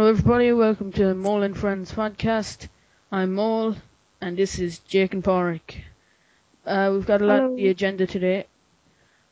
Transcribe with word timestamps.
Hello, 0.00 0.08
everybody. 0.12 0.50
Welcome 0.50 0.92
to 0.92 1.14
Mole 1.14 1.42
and 1.42 1.54
Friends 1.54 1.92
podcast. 1.92 2.68
I'm 3.12 3.34
Mole, 3.34 3.76
and 4.18 4.34
this 4.34 4.58
is 4.58 4.78
Jake 4.78 5.12
and 5.12 5.22
Porrick. 5.22 5.74
Uh, 6.64 6.88
we've 6.94 7.04
got 7.04 7.20
a 7.20 7.26
lot 7.26 7.40
on 7.40 7.56
the 7.56 7.68
agenda 7.68 8.06
today, 8.06 8.46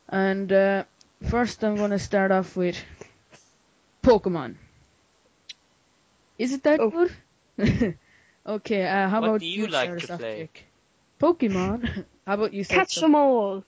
and 0.09 0.53
uh, 0.53 0.83
first 1.27 1.63
I'm 1.63 1.75
going 1.75 1.89
to 1.89 1.97
start 1.97 2.31
off 2.31 2.55
with 2.55 2.77
Pokemon. 4.03 4.57
Is 6.37 6.53
it 6.53 6.61
that 6.61 6.79
Oh. 6.79 6.91
good? 6.91 7.97
okay. 8.45 8.85
Uh, 8.85 9.09
how 9.09 9.21
What 9.21 9.27
about 9.27 9.39
do 9.39 9.47
you 9.47 9.65
like 9.65 9.85
start 9.85 9.99
to 10.01 10.05
us 10.05 10.11
off, 10.11 10.19
play? 10.19 10.37
Jake? 10.37 10.65
Pokemon. 11.19 12.05
how 12.27 12.33
about 12.35 12.53
you? 12.53 12.63
start 12.63 12.81
Catch 12.81 12.97
us 12.97 13.01
them 13.01 13.15
all. 13.15 13.63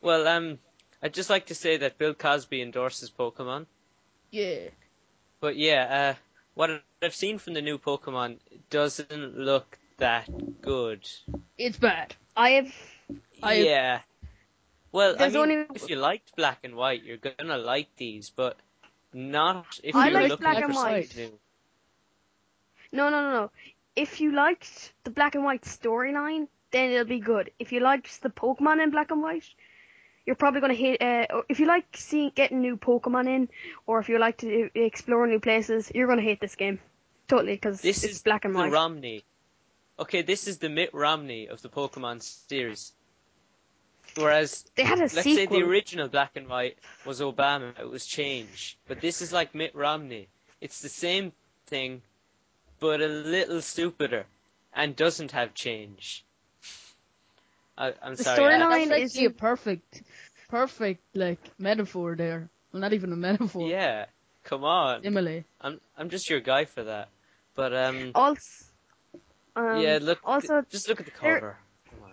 Well, 0.00 0.26
um, 0.26 0.58
I'd 1.00 1.14
just 1.14 1.30
like 1.30 1.46
to 1.46 1.54
say 1.54 1.76
that 1.76 1.96
Bill 1.96 2.12
Cosby 2.12 2.60
endorses 2.60 3.08
Pokemon. 3.08 3.66
Yeah. 4.32 4.70
But 5.46 5.54
yeah, 5.54 6.14
uh, 6.16 6.20
what 6.54 6.82
I've 7.00 7.14
seen 7.14 7.38
from 7.38 7.54
the 7.54 7.62
new 7.62 7.78
Pokemon 7.78 8.38
doesn't 8.68 9.38
look 9.38 9.78
that 9.98 10.28
good. 10.60 11.08
It's 11.56 11.78
bad. 11.78 12.16
I 12.36 12.50
have. 12.58 12.74
I- 13.44 13.52
yeah. 13.54 14.00
Well, 14.90 15.14
I 15.20 15.28
mean, 15.28 15.36
only- 15.36 15.66
if 15.72 15.88
you 15.88 15.94
liked 15.94 16.34
Black 16.34 16.58
and 16.64 16.74
White, 16.74 17.04
you're 17.04 17.18
gonna 17.18 17.58
like 17.58 17.94
these, 17.96 18.28
but 18.30 18.56
not 19.12 19.78
if 19.84 19.94
I 19.94 20.08
you're 20.08 20.20
like 20.20 20.30
looking 20.30 20.42
Black 20.42 20.58
for 20.58 20.64
and 20.64 20.74
White. 20.74 21.16
new. 21.16 21.38
No, 22.90 23.08
no, 23.08 23.22
no, 23.22 23.30
no. 23.30 23.50
If 23.94 24.20
you 24.20 24.32
liked 24.32 24.94
the 25.04 25.10
black 25.10 25.36
and 25.36 25.44
white 25.44 25.62
storyline, 25.62 26.48
then 26.72 26.90
it'll 26.90 27.04
be 27.04 27.20
good. 27.20 27.52
If 27.60 27.70
you 27.70 27.78
liked 27.78 28.20
the 28.20 28.30
Pokemon 28.30 28.82
in 28.82 28.90
black 28.90 29.12
and 29.12 29.22
white, 29.22 29.48
you're 30.26 30.36
probably 30.36 30.60
gonna 30.60 30.74
hate. 30.74 31.00
Uh, 31.00 31.42
if 31.48 31.60
you 31.60 31.66
like 31.66 31.86
seeing 31.94 32.30
getting 32.34 32.60
new 32.60 32.76
Pokemon 32.76 33.28
in, 33.28 33.48
or 33.86 34.00
if 34.00 34.08
you 34.08 34.18
like 34.18 34.38
to 34.38 34.68
explore 34.74 35.26
new 35.26 35.40
places, 35.40 35.90
you're 35.94 36.08
gonna 36.08 36.22
hate 36.22 36.40
this 36.40 36.56
game. 36.56 36.80
Totally, 37.28 37.54
because 37.54 37.80
This 37.80 38.04
it's 38.04 38.16
is 38.16 38.22
black 38.22 38.44
and 38.44 38.54
the 38.54 38.58
white. 38.58 38.72
Romney. 38.72 39.24
Okay, 39.98 40.22
this 40.22 40.46
is 40.46 40.58
the 40.58 40.68
Mitt 40.68 40.92
Romney 40.92 41.48
of 41.48 41.62
the 41.62 41.68
Pokemon 41.68 42.22
series. 42.22 42.92
Whereas 44.16 44.64
They 44.76 44.84
had 44.84 44.98
a 44.98 45.02
let's 45.02 45.22
sequel. 45.22 45.36
say 45.36 45.46
the 45.46 45.62
original 45.66 46.08
black 46.08 46.36
and 46.36 46.48
white 46.48 46.78
was 47.04 47.20
Obama, 47.20 47.78
it 47.78 47.88
was 47.88 48.06
change. 48.06 48.78
But 48.86 49.00
this 49.00 49.22
is 49.22 49.32
like 49.32 49.54
Mitt 49.54 49.74
Romney. 49.74 50.28
It's 50.60 50.80
the 50.80 50.88
same 50.88 51.32
thing, 51.66 52.02
but 52.78 53.00
a 53.00 53.08
little 53.08 53.60
stupider, 53.62 54.26
and 54.72 54.94
doesn't 54.96 55.32
have 55.32 55.54
change. 55.54 56.24
I, 57.78 57.94
I'm 58.02 58.16
The 58.16 58.24
sorry. 58.24 58.40
storyline 58.40 58.60
I- 58.62 58.68
That's 58.68 58.90
is 58.90 59.12
actually 59.12 59.26
a 59.26 59.30
perfect, 59.30 60.02
perfect 60.48 61.02
like 61.14 61.38
metaphor 61.58 62.14
there. 62.16 62.48
Well, 62.72 62.80
not 62.80 62.92
even 62.92 63.12
a 63.12 63.16
metaphor. 63.16 63.68
yeah, 63.68 64.06
come 64.44 64.64
on. 64.64 65.04
Emily. 65.04 65.44
I'm 65.60 65.80
I'm 65.96 66.08
just 66.10 66.28
your 66.30 66.40
guy 66.40 66.64
for 66.64 66.84
that. 66.84 67.08
But 67.54 67.74
um, 67.74 68.12
Also, 68.14 68.64
um, 69.56 69.80
yeah, 69.80 69.98
look. 70.00 70.18
also 70.24 70.64
just 70.70 70.88
look 70.88 71.00
at 71.00 71.06
the 71.06 71.12
cover. 71.12 71.56
Come 71.90 72.02
on. 72.04 72.12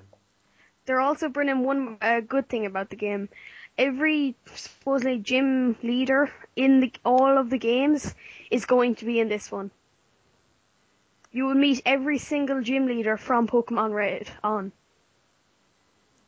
they're 0.85 0.99
also 1.01 1.29
bringing 1.29 1.63
one 1.63 1.97
uh, 2.01 2.19
good 2.21 2.47
thing 2.49 2.65
about 2.65 2.89
the 2.89 2.95
game. 2.95 3.29
Every 3.77 4.35
supposedly 4.55 5.17
gym 5.19 5.75
leader 5.83 6.31
in 6.55 6.79
the 6.81 6.91
all 7.03 7.37
of 7.37 7.49
the 7.49 7.57
games 7.57 8.13
is 8.51 8.65
going 8.65 8.95
to 8.95 9.05
be 9.05 9.19
in 9.19 9.29
this 9.29 9.51
one. 9.51 9.71
You 11.31 11.45
will 11.45 11.55
meet 11.55 11.81
every 11.85 12.17
single 12.19 12.61
gym 12.61 12.85
leader 12.87 13.17
from 13.17 13.47
Pokemon 13.47 13.93
Red 13.93 14.29
on. 14.43 14.71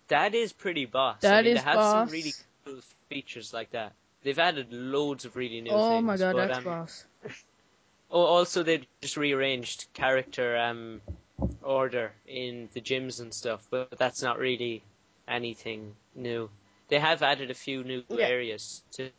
That 0.07 0.35
is 0.35 0.53
pretty 0.53 0.85
boss. 0.85 1.21
That 1.21 1.35
I 1.35 1.41
mean, 1.41 1.55
is 1.55 1.61
they 1.63 1.65
have 1.69 1.75
boss. 1.77 1.93
some 1.93 2.09
really 2.09 2.33
cool 2.65 2.79
features 3.09 3.53
like 3.53 3.71
that. 3.71 3.93
They've 4.23 4.37
added 4.39 4.67
loads 4.71 5.25
of 5.25 5.35
really 5.35 5.61
new 5.61 5.71
Oh 5.71 5.89
things. 5.89 6.05
my 6.05 6.17
god, 6.17 6.33
but, 6.33 6.47
that's 6.47 6.57
um, 6.59 6.63
boss. 6.63 7.05
Oh, 8.11 8.21
also 8.23 8.61
they 8.63 8.81
just 9.01 9.17
rearranged 9.17 9.87
character 9.93 10.57
um 10.57 11.01
order 11.63 12.13
in 12.27 12.69
the 12.73 12.79
gyms 12.81 13.19
and 13.19 13.33
stuff, 13.33 13.65
but 13.71 13.89
that's 13.97 14.21
not 14.21 14.37
really 14.39 14.83
anything 15.27 15.95
new. 16.15 16.49
They 16.87 16.99
have 16.99 17.23
added 17.23 17.49
a 17.49 17.55
few 17.55 17.83
new 17.83 18.03
Yeah. 18.09 18.27
areas 18.27 18.83
to, 18.93 19.09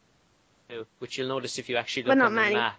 to- 0.71 0.87
which 1.01 1.19
you'll 1.19 1.29
notice 1.29 1.59
if 1.59 1.69
you 1.69 1.77
actually 1.77 2.05
look 2.05 2.17
not 2.19 2.27
on 2.29 2.35
the 2.37 2.41
map. 2.53 2.77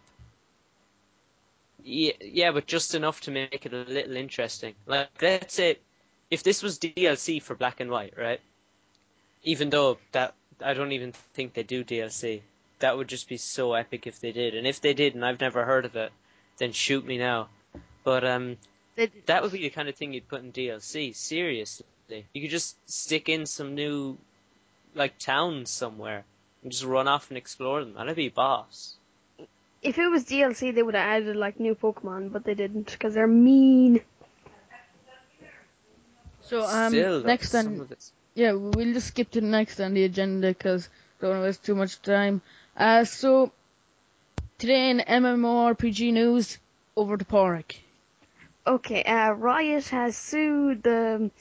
Yeah, 1.83 2.13
yeah, 2.21 2.51
but 2.51 2.65
just 2.67 2.95
enough 2.95 3.21
to 3.21 3.31
make 3.31 3.65
it 3.65 3.73
a 3.73 3.83
little 3.83 4.15
interesting. 4.15 4.75
Like, 4.85 5.09
let's 5.21 5.53
say, 5.53 5.77
if 6.29 6.43
this 6.43 6.61
was 6.61 6.79
DLC 6.79 7.41
for 7.41 7.55
Black 7.55 7.79
and 7.79 7.89
White, 7.89 8.13
right? 8.17 8.41
Even 9.43 9.69
though 9.69 9.97
that 10.11 10.33
I 10.61 10.73
don't 10.73 10.91
even 10.91 11.11
think 11.11 11.53
they 11.53 11.63
do 11.63 11.83
DLC, 11.83 12.41
that 12.79 12.97
would 12.97 13.07
just 13.07 13.29
be 13.29 13.37
so 13.37 13.73
epic 13.73 14.07
if 14.07 14.19
they 14.19 14.31
did. 14.31 14.55
And 14.55 14.67
if 14.67 14.81
they 14.81 14.93
did, 14.93 15.15
and 15.15 15.25
I've 15.25 15.39
never 15.39 15.65
heard 15.65 15.85
of 15.85 15.95
it, 15.95 16.11
then 16.57 16.71
shoot 16.71 17.05
me 17.05 17.17
now. 17.17 17.49
But 18.03 18.23
um, 18.23 18.57
that 19.25 19.43
would 19.43 19.51
be 19.51 19.61
the 19.61 19.69
kind 19.69 19.89
of 19.89 19.95
thing 19.95 20.13
you'd 20.13 20.27
put 20.27 20.41
in 20.41 20.51
DLC. 20.51 21.15
Seriously, 21.15 21.85
you 22.33 22.41
could 22.41 22.51
just 22.51 22.75
stick 22.89 23.29
in 23.29 23.45
some 23.45 23.75
new, 23.75 24.17
like 24.95 25.17
towns 25.17 25.69
somewhere, 25.69 26.23
and 26.63 26.71
just 26.71 26.83
run 26.83 27.07
off 27.07 27.29
and 27.29 27.37
explore 27.37 27.83
them. 27.83 27.93
That'd 27.93 28.15
be 28.15 28.29
boss. 28.29 28.95
If 29.81 29.99
it 29.99 30.07
was 30.07 30.25
DLC, 30.25 30.73
they 30.73 30.83
would 30.83 30.95
have 30.95 31.21
added 31.21 31.35
like 31.35 31.59
new 31.59 31.75
Pokemon, 31.75 32.31
but 32.31 32.43
they 32.43 32.55
didn't 32.55 32.91
because 32.91 33.13
they're 33.13 33.27
mean. 33.27 34.01
So 36.47 36.65
um, 36.65 36.91
Still, 36.91 37.23
next 37.23 37.51
some 37.51 37.81
on 37.81 37.89
yeah, 38.35 38.51
we'll 38.51 38.93
just 38.93 39.07
skip 39.07 39.31
to 39.31 39.41
the 39.41 39.47
next 39.47 39.79
on 39.79 39.95
the 39.95 40.03
agenda 40.03 40.49
because 40.49 40.87
don't 41.19 41.31
want 41.31 41.41
to 41.41 41.45
waste 41.45 41.63
too 41.63 41.75
much 41.75 41.99
time. 42.03 42.41
Uh, 42.77 43.03
so 43.03 43.51
today 44.59 44.91
in 44.91 44.99
MMORPG 44.99 46.13
news, 46.13 46.59
over 46.95 47.17
to 47.17 47.25
Porrick. 47.25 47.77
Okay, 48.67 49.03
uh, 49.03 49.31
Riot 49.31 49.87
has 49.87 50.15
sued 50.15 50.83
the 50.83 51.31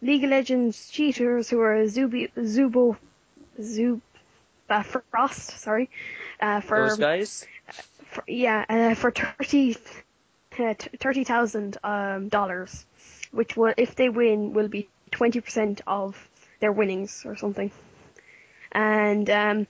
League 0.00 0.24
of 0.24 0.30
Legends 0.30 0.88
cheaters 0.88 1.50
who 1.50 1.60
are 1.60 1.76
Zubi, 1.86 2.30
Zubo, 2.38 2.96
Zub, 3.60 4.00
uh, 4.70 4.82
Frost, 4.82 5.60
sorry, 5.60 5.90
uh, 6.40 6.60
for, 6.60 6.88
those 6.88 6.98
guys. 6.98 7.46
for 8.06 8.24
yeah, 8.26 8.64
uh, 8.68 8.94
for 8.94 9.10
thirty, 9.10 9.76
uh, 10.58 10.74
t- 10.78 10.90
thirty 10.98 11.24
thousand 11.24 11.76
um, 11.84 12.28
dollars, 12.28 12.86
which 13.36 13.56
will, 13.56 13.74
if 13.76 13.94
they 13.94 14.08
win, 14.08 14.52
will 14.52 14.68
be 14.68 14.88
twenty 15.10 15.40
percent 15.40 15.82
of 15.86 16.28
their 16.60 16.72
winnings 16.72 17.24
or 17.24 17.36
something. 17.36 17.70
And 18.72 19.28
um, 19.30 19.66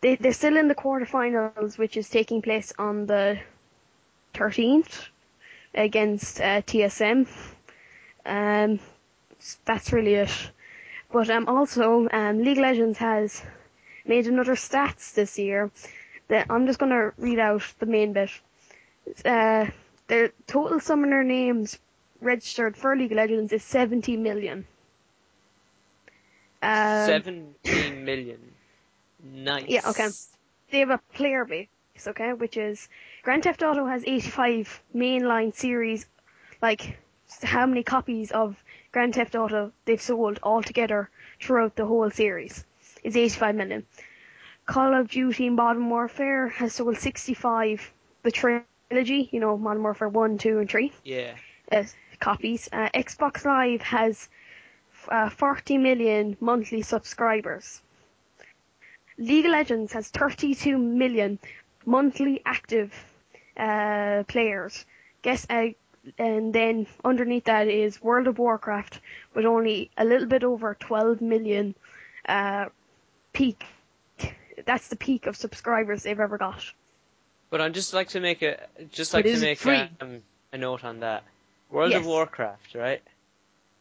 they 0.00 0.16
they're 0.16 0.32
still 0.32 0.56
in 0.56 0.68
the 0.68 0.74
quarterfinals, 0.74 1.78
which 1.78 1.96
is 1.96 2.08
taking 2.08 2.42
place 2.42 2.72
on 2.78 3.06
the 3.06 3.38
thirteenth 4.34 5.08
against 5.74 6.40
uh, 6.40 6.62
TSM. 6.62 7.28
Um, 8.26 8.80
that's 9.64 9.92
really 9.92 10.14
it. 10.14 10.50
But 11.12 11.30
um, 11.30 11.48
also, 11.48 12.08
um, 12.12 12.42
League 12.42 12.58
Legends 12.58 12.98
has 12.98 13.42
made 14.04 14.26
another 14.26 14.54
stats 14.54 15.14
this 15.14 15.38
year. 15.38 15.70
That 16.28 16.46
I'm 16.48 16.66
just 16.66 16.78
gonna 16.78 17.12
read 17.18 17.38
out 17.38 17.62
the 17.78 17.86
main 17.86 18.12
bit. 18.12 18.30
Uh, 19.24 19.66
their 20.06 20.32
total 20.46 20.80
summoner 20.80 21.24
names 21.24 21.78
registered 22.20 22.76
for 22.76 22.96
League 22.96 23.12
of 23.12 23.16
Legends 23.16 23.52
is 23.52 23.62
70 23.64 24.16
million. 24.16 24.66
Um, 26.62 27.06
Seventeen 27.06 28.04
million. 28.04 28.38
Nice. 29.22 29.64
Yeah, 29.68 29.88
okay. 29.88 30.08
they 30.70 30.80
have 30.80 30.90
a 30.90 30.98
player 31.14 31.44
base, 31.44 31.68
okay, 32.06 32.32
which 32.34 32.56
is 32.56 32.88
Grand 33.22 33.44
Theft 33.44 33.62
Auto 33.62 33.86
has 33.86 34.02
85 34.04 34.82
mainline 34.94 35.54
series, 35.54 36.06
like 36.60 36.98
how 37.42 37.66
many 37.66 37.82
copies 37.82 38.30
of 38.30 38.62
Grand 38.92 39.14
Theft 39.14 39.34
Auto 39.36 39.72
they've 39.84 40.00
sold 40.00 40.38
altogether 40.42 41.08
throughout 41.40 41.76
the 41.76 41.86
whole 41.86 42.10
series 42.10 42.64
is 43.02 43.16
85 43.16 43.54
million. 43.54 43.86
Call 44.66 44.94
of 44.94 45.08
Duty 45.08 45.48
Modern 45.50 45.88
Warfare 45.88 46.48
has 46.48 46.74
sold 46.74 46.98
65, 46.98 47.90
the 48.22 48.30
trilogy, 48.30 49.28
you 49.32 49.40
know, 49.40 49.56
Modern 49.56 49.82
Warfare 49.82 50.08
1, 50.08 50.38
2, 50.38 50.58
and 50.58 50.70
3 50.70 50.92
Yeah. 51.04 51.32
uh, 51.72 51.84
copies. 52.20 52.68
Uh, 52.72 52.88
Xbox 52.94 53.44
Live 53.44 53.82
has 53.82 54.28
uh, 55.08 55.30
40 55.30 55.78
million 55.78 56.36
monthly 56.40 56.82
subscribers. 56.82 57.80
League 59.18 59.46
of 59.46 59.52
Legends 59.52 59.92
has 59.92 60.08
32 60.08 60.78
million 60.78 61.38
monthly 61.84 62.40
active 62.44 62.92
uh, 63.56 64.22
players. 64.28 64.84
Guess, 65.22 65.46
uh, 65.50 65.68
and 66.18 66.52
then 66.52 66.86
underneath 67.04 67.44
that 67.44 67.68
is 67.68 68.02
World 68.02 68.26
of 68.26 68.38
Warcraft 68.38 69.00
with 69.34 69.44
only 69.44 69.90
a 69.98 70.04
little 70.04 70.26
bit 70.26 70.44
over 70.44 70.74
12 70.74 71.20
million 71.20 71.74
uh, 72.26 72.66
peak. 73.32 73.64
That's 74.64 74.88
the 74.88 74.96
peak 74.96 75.26
of 75.26 75.36
subscribers 75.36 76.02
they've 76.02 76.18
ever 76.18 76.38
got. 76.38 76.64
But 77.50 77.60
I'd 77.60 77.74
just 77.74 77.92
like 77.92 78.08
to 78.08 78.20
make 78.20 78.42
a 78.42 78.66
just 78.92 79.12
like 79.12 79.24
to 79.24 79.38
make 79.38 79.58
free? 79.58 79.88
um, 80.00 80.22
a 80.52 80.58
note 80.58 80.84
on 80.84 81.00
that. 81.00 81.24
World 81.70 81.90
Yes. 81.92 82.00
of 82.00 82.06
Warcraft, 82.06 82.74
right? 82.74 83.02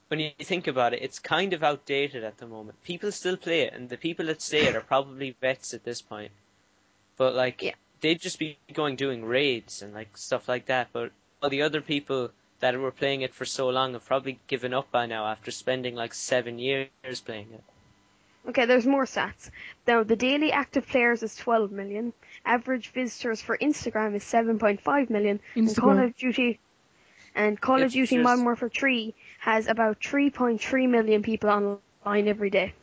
When 0.09 0.19
you 0.19 0.31
think 0.39 0.67
about 0.67 0.93
it, 0.93 1.01
it's 1.01 1.19
kind 1.19 1.53
of 1.53 1.63
outdated 1.63 2.23
at 2.23 2.37
the 2.37 2.47
moment. 2.47 2.81
People 2.83 3.11
still 3.11 3.37
play 3.37 3.61
it, 3.61 3.73
and 3.73 3.89
the 3.89 3.97
people 3.97 4.25
that 4.27 4.41
say 4.41 4.65
it 4.65 4.75
are 4.75 4.81
probably 4.81 5.35
vets 5.41 5.73
at 5.73 5.83
this 5.83 6.01
point. 6.01 6.31
But 7.17 7.35
like, 7.35 7.61
Yeah. 7.61 7.75
they'd 8.01 8.19
just 8.19 8.39
be 8.39 8.57
going 8.73 8.95
doing 8.95 9.23
raids 9.25 9.81
and 9.81 9.93
like 9.93 10.17
stuff 10.17 10.47
like 10.47 10.65
that. 10.67 10.89
But 10.93 11.11
all 11.43 11.49
the 11.49 11.61
other 11.61 11.81
people 11.81 12.31
that 12.59 12.77
were 12.77 12.91
playing 12.91 13.21
it 13.21 13.33
for 13.33 13.45
so 13.45 13.69
long 13.69 13.93
have 13.93 14.05
probably 14.05 14.39
given 14.47 14.73
up 14.73 14.91
by 14.91 15.05
now 15.05 15.27
after 15.27 15.51
spending 15.51 15.95
like 15.95 16.13
seven 16.13 16.59
years 16.59 16.89
playing 17.23 17.47
it. 17.53 17.63
Okay, 18.49 18.65
there's 18.65 18.85
more 18.87 19.05
stats. 19.05 19.49
Now, 19.85 20.03
the 20.03 20.15
daily 20.15 20.51
active 20.51 20.87
players 20.87 21.21
is 21.23 21.35
12 21.35 21.71
million. 21.71 22.13
Average 22.45 22.89
visitors 22.89 23.41
for 23.41 23.57
Instagram 23.57 24.15
is 24.15 24.23
7.5 24.23 25.09
million. 25.09 25.39
And 25.55 25.75
Call 25.75 25.99
of 25.99 26.15
Duty 26.15 26.59
and 27.35 27.59
Call 27.59 27.77
it's 27.77 27.85
of 27.85 27.91
Duty 27.93 28.15
just... 28.15 28.23
Modern 28.23 28.45
Warfare 28.45 28.69
3 28.69 29.13
has 29.39 29.67
about 29.67 29.99
3.3 29.99 30.89
million 30.89 31.21
people 31.21 31.49
online 31.49 32.27
every 32.27 32.49
day. 32.49 32.73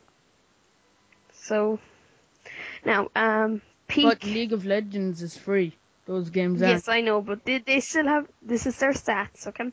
So, 1.33 1.79
now, 2.85 3.09
um, 3.15 3.61
peak. 3.87 4.05
But 4.05 4.23
League 4.23 4.53
of 4.53 4.65
Legends 4.65 5.21
is 5.21 5.37
free. 5.37 5.75
Those 6.05 6.29
games 6.29 6.61
are. 6.61 6.67
Yes, 6.67 6.87
I 6.87 7.01
know, 7.01 7.21
but 7.21 7.43
they, 7.45 7.57
they 7.59 7.81
still 7.81 8.07
have. 8.07 8.27
This 8.41 8.65
is 8.65 8.77
their 8.77 8.93
stats, 8.93 9.45
okay? 9.47 9.71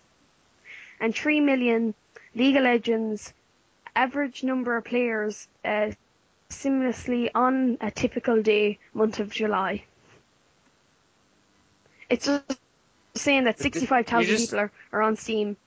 and 0.99 1.13
three 1.15 1.39
million 1.39 1.93
League 2.35 2.55
of 2.55 2.63
Legends. 2.63 3.33
Average 3.95 4.43
number 4.43 4.77
of 4.77 4.85
players, 4.85 5.47
uh, 5.65 5.91
seamlessly 6.49 7.29
on 7.35 7.77
a 7.81 7.91
typical 7.91 8.41
day, 8.41 8.79
month 8.93 9.19
of 9.19 9.29
July. 9.31 9.83
It's 12.09 12.25
just 12.25 12.59
saying 13.15 13.45
that 13.45 13.59
65,000 13.59 14.25
just- 14.27 14.45
people 14.51 14.59
are, 14.59 14.71
are 14.91 15.01
on 15.01 15.17
Steam. 15.17 15.57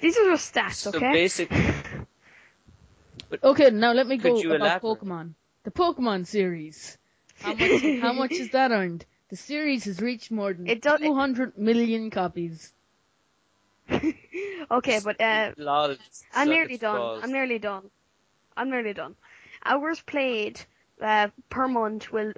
These 0.00 0.18
are 0.18 0.24
just 0.30 0.54
stats, 0.54 0.74
So 0.74 0.90
okay? 0.90 1.12
basic. 1.12 1.50
Okay, 3.42 3.70
now 3.70 3.92
let 3.92 4.06
me 4.06 4.18
go 4.18 4.38
about 4.38 4.54
elaborate? 4.54 4.82
Pokemon. 5.00 5.34
The 5.66 5.72
Pokemon 5.72 6.28
series. 6.28 6.96
How 7.42 7.52
much? 7.54 7.82
how 8.00 8.12
much 8.12 8.32
is 8.34 8.50
that 8.50 8.70
earned? 8.70 9.04
The 9.30 9.36
series 9.36 9.86
has 9.86 10.00
reached 10.00 10.30
more 10.30 10.52
than 10.52 10.68
It 10.68 10.80
does- 10.80 11.00
200 11.00 11.58
million 11.58 12.08
copies. 12.08 12.72
okay, 14.70 15.00
but 15.02 15.20
uh, 15.20 15.50
Lol, 15.56 15.96
I'm 16.32 16.48
nearly 16.50 16.76
done. 16.76 16.94
balls. 16.94 17.24
I'm 17.24 17.32
nearly 17.32 17.58
done. 17.58 17.90
I'm 18.56 18.70
nearly 18.70 18.92
done. 18.92 19.16
Hours 19.64 20.00
played 20.02 20.60
uh, 21.00 21.30
per 21.50 21.66
month 21.66 22.12
will 22.12 22.32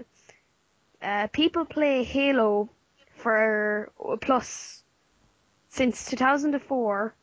uh, 1.02 1.26
people 1.26 1.66
play 1.66 2.04
Halo 2.04 2.70
for 3.14 3.92
plus 4.22 4.82
since 5.68 6.06
2004. 6.08 7.14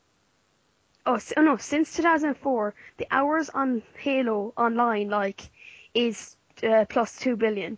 Oh 1.07 1.19
oh, 1.35 1.41
no, 1.41 1.57
since 1.57 1.95
2004, 1.95 2.75
the 2.97 3.07
hours 3.09 3.49
on 3.49 3.81
Halo 3.97 4.53
online 4.55 5.09
like 5.09 5.49
is 5.95 6.35
uh, 6.63 6.85
plus 6.89 7.17
two 7.17 7.35
billion. 7.35 7.77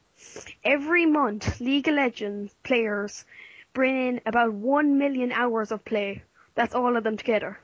Every 0.63 1.05
month, 1.05 1.61
League 1.61 1.87
of 1.87 1.95
Legends 1.95 2.55
players 2.63 3.25
bring 3.73 3.95
in 4.07 4.21
about 4.25 4.53
one 4.53 4.97
million 4.97 5.31
hours 5.31 5.71
of 5.71 5.85
play. 5.85 6.23
That's 6.55 6.75
all 6.75 6.97
of 6.97 7.03
them 7.03 7.17
together. 7.17 7.59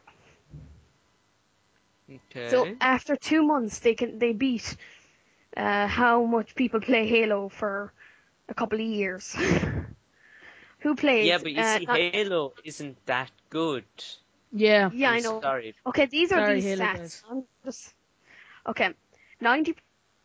Okay. 2.10 2.50
So 2.50 2.68
after 2.80 3.16
two 3.16 3.44
months, 3.44 3.80
they 3.80 3.96
can 3.96 4.20
they 4.20 4.34
beat 4.34 4.76
uh, 5.58 5.88
how 5.88 6.26
much 6.26 6.56
people 6.56 6.80
play 6.80 7.08
Halo 7.08 7.50
for 7.50 7.94
a 8.50 8.54
couple 8.54 8.80
of 8.80 8.86
years. 8.86 9.36
Who 10.80 10.96
plays? 10.96 11.26
yeah, 11.26 11.38
but 11.38 11.52
you 11.52 11.62
uh, 11.62 11.78
see, 11.80 11.86
not- 11.86 11.98
Halo 11.98 12.54
isn't 12.64 12.98
that 13.06 13.32
good. 13.50 13.86
Yeah. 14.52 14.92
yeah, 14.94 15.10
I'm 15.10 15.16
I 15.16 15.20
know. 15.22 15.42
Sorry. 15.42 15.74
Okay, 15.88 16.06
these 16.06 16.32
are 16.32 16.42
Sorry, 16.46 16.56
these 16.56 16.66
Halo 16.66 16.86
stats. 16.86 17.24
I'm 17.30 17.44
just 17.66 17.94
okay. 18.68 18.94
Ninety 19.42 19.76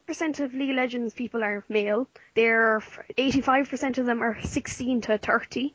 percent 0.08 0.40
of 0.40 0.54
League 0.54 0.70
of 0.70 0.76
Legends 0.76 1.14
people 1.14 1.44
are 1.44 1.62
male. 1.68 2.08
They're 2.34 2.82
eighty-five 3.16 3.68
percent 3.68 3.98
of 3.98 4.06
them 4.06 4.22
are 4.22 4.40
sixteen 4.42 5.02
to 5.02 5.18
thirty, 5.18 5.74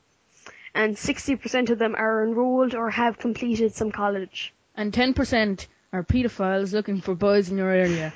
and 0.73 0.97
sixty 0.97 1.35
percent 1.35 1.69
of 1.69 1.77
them 1.79 1.95
are 1.95 2.23
enrolled 2.23 2.73
or 2.75 2.89
have 2.89 3.19
completed 3.19 3.73
some 3.75 3.91
college. 3.91 4.53
And 4.75 4.91
10% 4.91 5.67
are 5.93 6.03
pedophiles 6.03 6.73
looking 6.73 6.99
for 6.99 7.13
boys 7.13 7.49
in 7.49 7.57
your 7.59 7.69
area. 7.69 8.11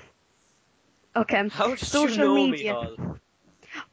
Okay. 1.16 1.48
How 1.50 1.68
did 1.76 1.80
Social 1.80 2.18
you 2.18 2.24
know 2.24 2.52
media. 2.52 2.74
me, 2.74 2.96
Hall? 2.96 3.18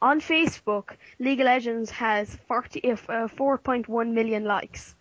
On 0.01 0.19
Facebook, 0.19 0.95
League 1.19 1.41
of 1.41 1.45
Legends 1.45 1.91
has 1.91 2.35
40, 2.47 2.79
if, 2.79 3.07
uh, 3.07 3.27
4.1 3.27 4.13
million 4.13 4.45
likes. 4.45 4.95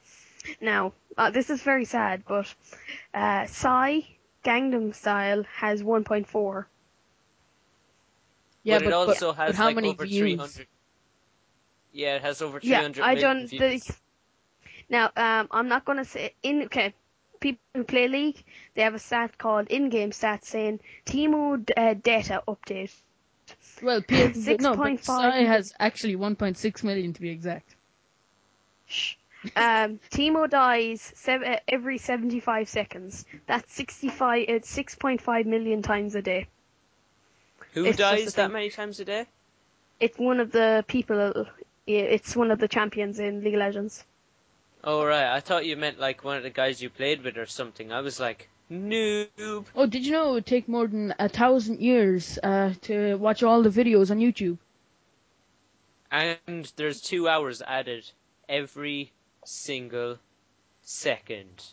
Now, 0.60 0.92
uh, 1.16 1.30
this 1.30 1.48
is 1.48 1.62
very 1.62 1.86
sad, 1.86 2.24
but 2.28 2.54
uh, 3.14 3.46
Psy 3.46 4.00
Gangnam 4.44 4.94
Style 4.94 5.44
has 5.54 5.82
1.4. 5.82 6.66
Yeah, 8.64 8.78
but, 8.78 8.84
but, 8.84 8.88
it 8.88 8.94
also 8.94 9.32
but, 9.32 9.37
has 9.37 9.49
but 9.50 9.56
how 9.56 9.66
like 9.66 9.76
many 9.76 9.88
over 9.88 10.05
views? 10.05 10.20
300. 10.20 10.66
Yeah, 11.93 12.16
it 12.16 12.22
has 12.22 12.43
over 12.43 12.58
Yeah, 12.62 12.81
I 12.81 13.14
million 13.14 13.20
don't. 13.20 13.46
views. 13.46 13.84
The, 13.84 13.94
now, 14.88 15.11
um, 15.16 15.49
I'm 15.50 15.69
not 15.69 15.84
gonna 15.84 16.05
say 16.05 16.34
in. 16.43 16.62
Okay, 16.64 16.94
people 17.40 17.61
who 17.75 17.84
play 17.84 18.08
League, 18.08 18.43
they 18.75 18.82
have 18.82 18.94
a 18.94 18.99
stat 18.99 19.38
called 19.38 19.69
in-game 19.69 20.11
stats 20.11 20.46
saying 20.46 20.81
Teemo 21.06 21.70
uh, 21.76 21.94
data 21.94 22.43
update. 22.49 22.93
Well, 23.82 24.00
PS, 24.00 24.37
no, 24.61 24.75
but 24.76 24.94
6.5 24.94 25.05
Psy 25.05 25.43
has 25.43 25.75
actually 25.78 26.17
1.6 26.17 26.84
million 26.84 27.12
to 27.12 27.20
be 27.20 27.28
exact. 27.28 27.76
Shh. 28.87 29.17
Um, 29.56 30.00
Teemo 30.10 30.49
dies 30.49 31.12
sev- 31.14 31.43
uh, 31.43 31.58
every 31.69 31.99
75 31.99 32.69
seconds. 32.69 33.26
That's 33.46 33.70
65. 33.75 34.46
It's 34.49 34.75
6.5 34.75 35.44
million 35.44 35.82
times 35.82 36.14
a 36.14 36.22
day. 36.22 36.46
Who 37.74 37.84
It's 37.84 37.98
just 37.98 38.24
dies 38.24 38.34
that 38.34 38.50
many 38.52 38.70
times 38.70 38.98
a 39.00 39.04
day? 39.04 39.26
It's 40.00 40.18
one 40.18 40.40
of 40.40 40.50
the 40.52 40.84
people. 40.88 41.46
yeah, 41.86 41.98
It's 42.00 42.34
one 42.34 42.50
of 42.50 42.58
the 42.58 42.68
champions 42.68 43.18
in 43.20 43.42
League 43.44 43.54
of 43.54 43.60
Legends. 43.60 44.04
Oh 44.82 45.04
right, 45.04 45.32
I 45.34 45.40
thought 45.40 45.64
you 45.66 45.76
meant 45.76 45.98
like 45.98 46.24
one 46.24 46.36
of 46.36 46.42
the 46.42 46.50
guys 46.50 46.82
you 46.82 46.90
played 46.90 47.22
with 47.24 47.36
or 47.38 47.46
something. 47.46 47.90
I 47.92 48.00
was 48.00 48.20
like, 48.20 48.48
noob. 48.70 49.64
Oh, 49.74 49.86
did 49.86 50.04
you 50.04 50.12
know 50.12 50.30
it 50.30 50.32
would 50.34 50.46
take 50.46 50.68
more 50.68 50.86
than 50.86 51.14
a 51.18 51.28
thousand 51.28 51.80
years 51.80 52.38
uh, 52.42 52.74
to 52.82 53.14
watch 53.16 53.42
all 53.42 53.62
the 53.62 53.70
videos 53.70 54.10
on 54.10 54.18
YouTube? 54.18 54.58
And 56.10 56.70
there's 56.76 57.00
two 57.00 57.28
hours 57.28 57.62
added 57.66 58.08
every 58.48 59.10
single 59.44 60.19
second. 60.82 61.64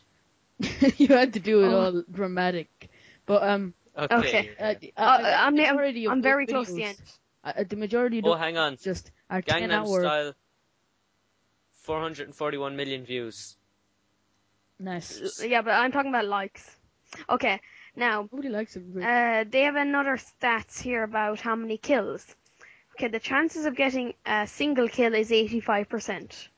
you 0.96 1.08
had 1.08 1.34
to 1.34 1.40
do 1.40 1.64
it 1.64 1.68
Oh. 1.68 1.78
all 1.80 2.02
dramatic. 2.10 2.88
But 3.26 3.42
um, 3.42 3.74
Okay. 3.98 4.14
Okay. 4.16 4.50
uh, 4.58 4.62
uh, 4.62 5.00
Uh, 5.02 5.18
the 5.22 5.40
I'm, 5.40 5.54
ne- 5.54 5.70
majority 5.70 6.08
I'm 6.08 6.20
those 6.20 6.24
very 6.24 6.46
close 6.46 6.68
to 6.68 6.74
the 6.74 6.84
end. 6.84 6.98
Uh, 7.44 7.64
the 7.68 7.76
majority 7.76 8.18
of 8.18 8.26
Oh, 8.26 8.34
hang 8.34 8.56
on. 8.56 8.76
just 8.76 9.10
are 9.28 9.42
10 9.42 9.68
Gangnam 9.68 9.72
hour. 9.72 10.00
Style. 10.02 10.34
441 11.74 12.76
million 12.76 13.04
views. 13.04 13.56
Nice. 14.78 15.42
Yeah, 15.44 15.62
but 15.62 15.72
I'm 15.72 15.92
talking 15.92 16.10
about 16.10 16.26
likes. 16.26 16.76
Okay, 17.28 17.60
now 17.96 18.22
Nobody 18.22 18.48
likes 18.48 18.76
it. 18.76 18.82
Uh, 19.02 19.44
they 19.48 19.62
have 19.62 19.76
another 19.76 20.16
stats 20.16 20.80
here 20.80 21.02
about 21.02 21.40
how 21.40 21.54
many 21.56 21.76
kills. 21.76 22.24
Okay, 22.94 23.08
the 23.08 23.20
chances 23.20 23.66
of 23.66 23.74
getting 23.76 24.14
a 24.24 24.46
single 24.46 24.88
kill 24.88 25.14
is 25.14 25.30
85%. 25.30 26.48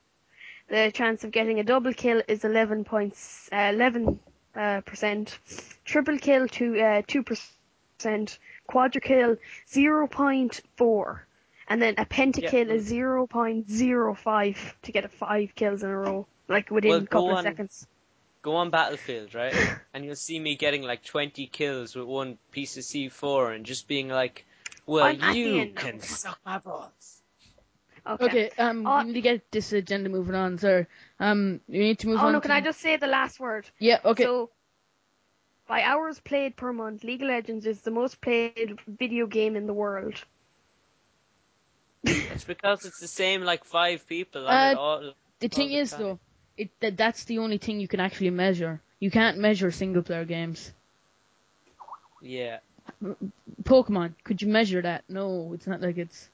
The 0.68 0.90
chance 0.94 1.24
of 1.24 1.30
getting 1.32 1.58
a 1.60 1.64
double 1.64 1.92
kill 1.92 2.22
is 2.28 2.44
11 2.44 2.84
points, 2.84 3.48
uh, 3.52 3.70
11 3.74 4.20
uh, 4.54 4.80
percent. 4.82 5.38
Triple 5.84 6.18
kill 6.18 6.48
to 6.48 6.80
uh, 6.80 7.02
2%. 7.02 8.38
Quadra 8.66 9.00
kill 9.00 9.36
0.4. 9.70 11.20
And 11.68 11.80
then 11.80 11.94
a 11.98 12.04
pentakill 12.04 12.66
well- 12.68 12.76
is 12.76 12.90
0.05 12.90 14.56
to 14.82 14.92
get 14.92 15.04
a 15.04 15.08
5 15.08 15.54
kills 15.54 15.82
in 15.82 15.90
a 15.90 15.96
row. 15.96 16.26
Like 16.48 16.70
within 16.70 16.90
Well, 16.90 16.98
a 17.00 17.06
couple 17.06 17.30
of 17.30 17.36
on. 17.38 17.44
seconds. 17.44 17.86
Go 18.42 18.56
on 18.56 18.68
Battlefield, 18.70 19.34
right? 19.34 19.54
and 19.94 20.04
you'll 20.04 20.16
see 20.16 20.38
me 20.38 20.56
getting 20.56 20.82
like 20.82 21.02
20 21.02 21.46
kills 21.46 21.94
with 21.96 22.04
one 22.06 22.36
piece 22.50 22.76
of 22.76 22.82
C4 22.82 23.54
and 23.56 23.64
just 23.64 23.88
being 23.88 24.08
like, 24.08 24.44
well, 24.86 25.04
I'm 25.06 25.34
you 25.34 25.72
can 25.74 26.00
suck 26.00 26.38
my 26.44 26.58
balls. 26.58 27.22
Okay. 28.06 28.24
Okay, 28.26 28.50
um, 28.58 28.86
Uh, 28.86 28.98
we 29.00 29.04
need 29.08 29.14
to 29.14 29.20
get 29.22 29.50
this 29.50 29.72
agenda 29.72 30.10
moving 30.10 30.34
on, 30.34 30.58
sir. 30.58 30.86
Um, 31.18 31.60
you 31.68 31.80
need 31.84 31.98
to 32.00 32.08
move 32.08 32.18
Oh 32.20 32.26
on. 32.26 32.32
no, 32.34 32.40
can. 32.42 32.50
I 32.50 32.60
just 32.60 32.80
say 32.80 32.98
the 32.98 33.06
last 33.06 33.40
word? 33.40 33.70
Yeah, 33.78 34.00
okay. 34.04 34.24
So, 34.24 34.50
by 35.66 35.82
hours 35.82 36.20
played 36.20 36.56
per 36.56 36.72
month, 36.72 37.04
League 37.04 37.22
of 37.22 37.28
Legends 37.28 37.66
is 37.66 37.80
the 37.82 37.90
most 37.90 38.20
played 38.20 38.78
video 38.86 39.26
game 39.26 39.56
in 39.56 39.66
the 39.66 39.72
world. 39.72 40.14
It's 42.04 42.44
because 42.44 42.84
it's 42.84 43.00
the 43.00 43.08
same 43.08 43.42
like 43.42 43.64
five 43.64 44.06
people 44.06 44.46
on 44.46 44.70
it 44.70 44.74
Uh, 44.74 44.78
all. 44.78 45.14
the 45.40 45.48
thing 45.48 45.68
the 45.70 45.76
is, 45.76 45.90
time. 45.90 46.00
though, 46.00 46.18
it 46.56 46.70
that, 46.80 46.96
that's 46.96 47.24
the 47.24 47.38
only 47.38 47.58
thing 47.58 47.80
you 47.80 47.88
can 47.88 48.00
actually 48.00 48.30
measure. 48.30 48.80
You 49.00 49.10
can't 49.10 49.38
measure 49.38 49.70
single 49.70 50.02
player 50.02 50.24
games. 50.24 50.72
Yeah. 52.20 52.58
Pokemon. 53.62 54.14
Could 54.24 54.42
you 54.42 54.48
measure 54.48 54.82
that? 54.82 55.04
No, 55.08 55.52
it's 55.54 55.66
not 55.66 55.80
like 55.80 55.98
it's, 55.98 56.28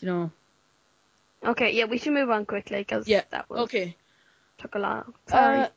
you 0.00 0.06
know. 0.06 0.30
Okay, 1.44 1.72
yeah, 1.72 1.84
we 1.84 1.98
should 1.98 2.12
move 2.12 2.30
on 2.30 2.46
quickly 2.46 2.78
because 2.78 3.08
Yeah. 3.08 3.22
that 3.30 3.48
was 3.48 3.60
Okay. 3.60 3.96
took 4.58 4.74
a 4.74 4.78
long. 4.78 5.14
Sorry. 5.28 5.62
Uh, 5.62 5.68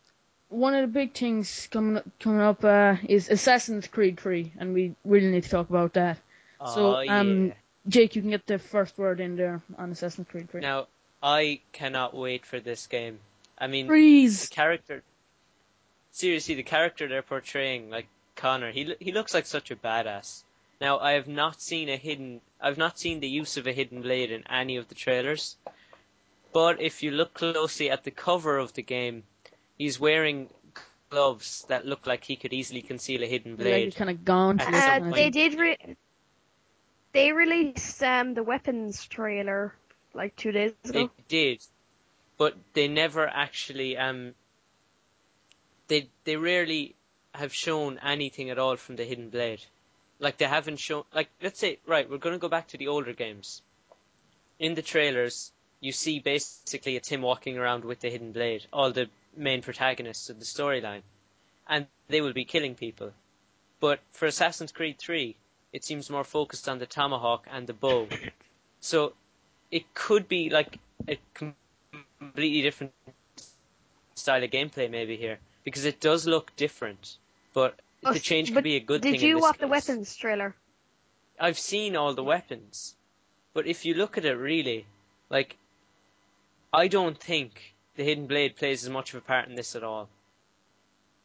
one 0.54 0.76
of 0.76 0.82
the 0.82 0.88
big 0.88 1.14
things 1.14 1.68
coming 1.72 1.98
up, 1.98 2.06
coming 2.20 2.42
up 2.42 2.64
uh, 2.64 2.96
is 3.08 3.30
Assassin's 3.30 3.88
Creed 3.88 4.20
3, 4.20 4.54
and 4.60 4.74
we 4.74 4.96
really 5.04 5.30
need 5.30 5.44
to 5.44 5.50
talk 5.50 5.70
about 5.70 5.94
that. 5.94 6.20
So, 6.66 6.96
oh, 6.96 7.08
um, 7.08 7.48
yeah. 7.48 7.54
Jake, 7.88 8.16
you 8.16 8.22
can 8.22 8.32
get 8.32 8.46
the 8.48 8.60
first 8.60 8.98
word 8.98 9.20
in 9.20 9.36
there 9.36 9.62
on 9.78 9.92
Assassin's 9.92 10.28
Creed 10.30 10.50
3. 10.50 10.62
Now, 10.62 10.88
I 11.22 11.60
cannot 11.72 12.16
wait 12.16 12.46
for 12.46 12.60
this 12.60 12.88
game. 12.88 13.20
I 13.58 13.68
mean, 13.68 13.88
the 13.88 14.48
character. 14.52 15.04
Seriously, 16.12 16.56
the 16.56 16.64
character 16.64 17.08
they're 17.08 17.22
portraying, 17.22 17.90
like 17.90 18.08
Connor, 18.36 18.72
he 18.72 18.96
he 19.00 19.12
looks 19.12 19.34
like 19.34 19.46
such 19.46 19.72
a 19.72 19.76
badass. 19.76 20.44
Now, 20.80 21.00
I 21.00 21.14
have 21.14 21.28
not 21.28 21.62
seen 21.62 21.90
a 21.90 21.98
hidden. 21.98 22.42
I've 22.62 22.78
not 22.78 23.00
seen 23.00 23.20
the 23.20 23.28
use 23.28 23.58
of 23.58 23.68
a 23.68 23.72
hidden 23.74 24.02
blade 24.02 24.32
in 24.32 24.44
any 24.48 24.78
of 24.78 24.88
the 24.90 24.96
trailers. 24.96 25.56
But 26.52 26.82
if 26.82 27.02
you 27.02 27.12
look 27.12 27.34
closely 27.34 27.90
at 27.90 28.04
the 28.04 28.12
cover 28.12 28.58
of 28.58 28.74
the 28.74 28.84
game, 28.84 29.24
he's 29.78 30.00
wearing 30.00 30.50
gloves 31.10 31.66
that 31.70 31.86
look 31.86 32.08
like 32.08 32.24
he 32.24 32.36
could 32.36 32.54
easily 32.54 32.82
conceal 32.82 33.22
a 33.24 33.28
hidden 33.28 33.52
Like 33.52 33.60
blade. 33.60 33.96
kind 33.96 34.10
of 34.10 34.26
gaunt. 34.26 34.62
Uh, 34.62 34.72
some 34.72 35.04
on 35.04 35.10
it. 35.10 35.16
they 35.16 35.30
did 35.30 35.60
re- 35.60 35.96
they 37.12 37.32
released 37.32 38.02
um 38.04 38.34
the 38.34 38.44
weapons 38.44 39.06
trailer 39.06 39.74
like 40.14 40.36
two 40.36 40.52
days 40.52 40.74
ago. 40.84 40.92
They 40.92 41.10
did, 41.28 41.64
but 42.38 42.56
they 42.74 42.88
never 42.88 43.28
actually 43.28 43.98
um. 43.98 44.34
They 45.88 46.10
they 46.24 46.36
rarely 46.38 46.96
have 47.36 47.54
shown 47.54 48.00
anything 48.00 48.50
at 48.50 48.58
all 48.60 48.78
from 48.78 48.96
the 48.96 49.04
hidden 49.06 49.30
blade, 49.30 49.62
like 50.20 50.38
they 50.38 50.46
haven't 50.46 50.78
shown. 50.78 51.04
Like 51.14 51.30
let's 51.42 51.60
say 51.60 51.80
right, 51.86 52.10
we're 52.10 52.18
gonna 52.18 52.40
go 52.40 52.50
back 52.50 52.70
to 52.70 52.78
the 52.78 52.88
older 52.88 53.14
games. 53.14 53.62
In 54.60 54.76
the 54.76 54.82
trailers, 54.82 55.52
you 55.80 55.92
see 55.92 56.20
basically 56.20 56.96
it's 56.96 57.10
him 57.10 57.22
walking 57.22 57.58
around 57.58 57.84
with 57.86 58.00
the 58.00 58.10
hidden 58.10 58.32
blade. 58.32 58.66
All 58.72 58.92
the 58.92 59.10
main 59.36 59.62
protagonists 59.62 60.30
of 60.30 60.40
the 60.40 60.46
storyline, 60.46 61.02
and 61.68 61.88
they 62.08 62.22
will 62.22 62.34
be 62.34 62.46
killing 62.46 62.76
people. 62.76 63.12
But 63.80 64.00
for 64.12 64.26
Assassin's 64.28 64.72
Creed 64.72 64.98
3, 64.98 65.36
it 65.74 65.84
seems 65.84 66.10
more 66.10 66.24
focused 66.24 66.70
on 66.70 66.80
the 66.80 66.86
tomahawk 66.86 67.48
and 67.52 67.68
the 67.68 67.74
bow. 67.74 68.08
So 68.80 69.14
it 69.72 69.94
could 69.94 70.28
be 70.28 70.50
like 70.50 70.78
a 71.08 71.18
completely 71.34 72.62
different 72.62 72.92
style 74.16 74.44
of 74.44 74.52
gameplay 74.52 74.92
maybe 74.92 75.16
here 75.16 75.40
because 75.64 75.86
it 75.86 76.02
does 76.02 76.28
look 76.28 76.54
different. 76.58 77.16
But 77.54 77.80
Oh, 78.06 78.12
the 78.12 78.20
change 78.20 78.54
could 78.54 78.64
be 78.66 78.76
a 78.76 78.82
good 78.82 79.02
Did 79.02 79.14
thing. 79.14 79.22
in 79.22 79.28
you 79.28 79.36
this 79.36 79.42
watch 79.44 79.58
the 79.60 79.68
weapons 79.68 80.16
trailer? 80.18 80.54
I've 81.40 81.58
seen 81.58 81.96
all 81.96 82.14
the 82.14 82.24
weapons, 82.24 82.96
but 83.54 83.66
if 83.68 83.86
you 83.86 83.94
look 83.94 84.18
at 84.18 84.26
it 84.26 84.34
really, 84.36 84.86
like, 85.30 85.58
I 86.74 86.88
don't 86.88 87.18
think 87.18 87.73
the 87.96 88.04
hidden 88.04 88.28
blade 88.28 88.56
plays 88.56 88.84
as 88.84 88.90
much 88.90 89.14
of 89.14 89.20
a 89.20 89.22
part 89.22 89.48
in 89.48 89.56
this 89.56 89.76
at 89.76 89.84
all. 89.84 90.10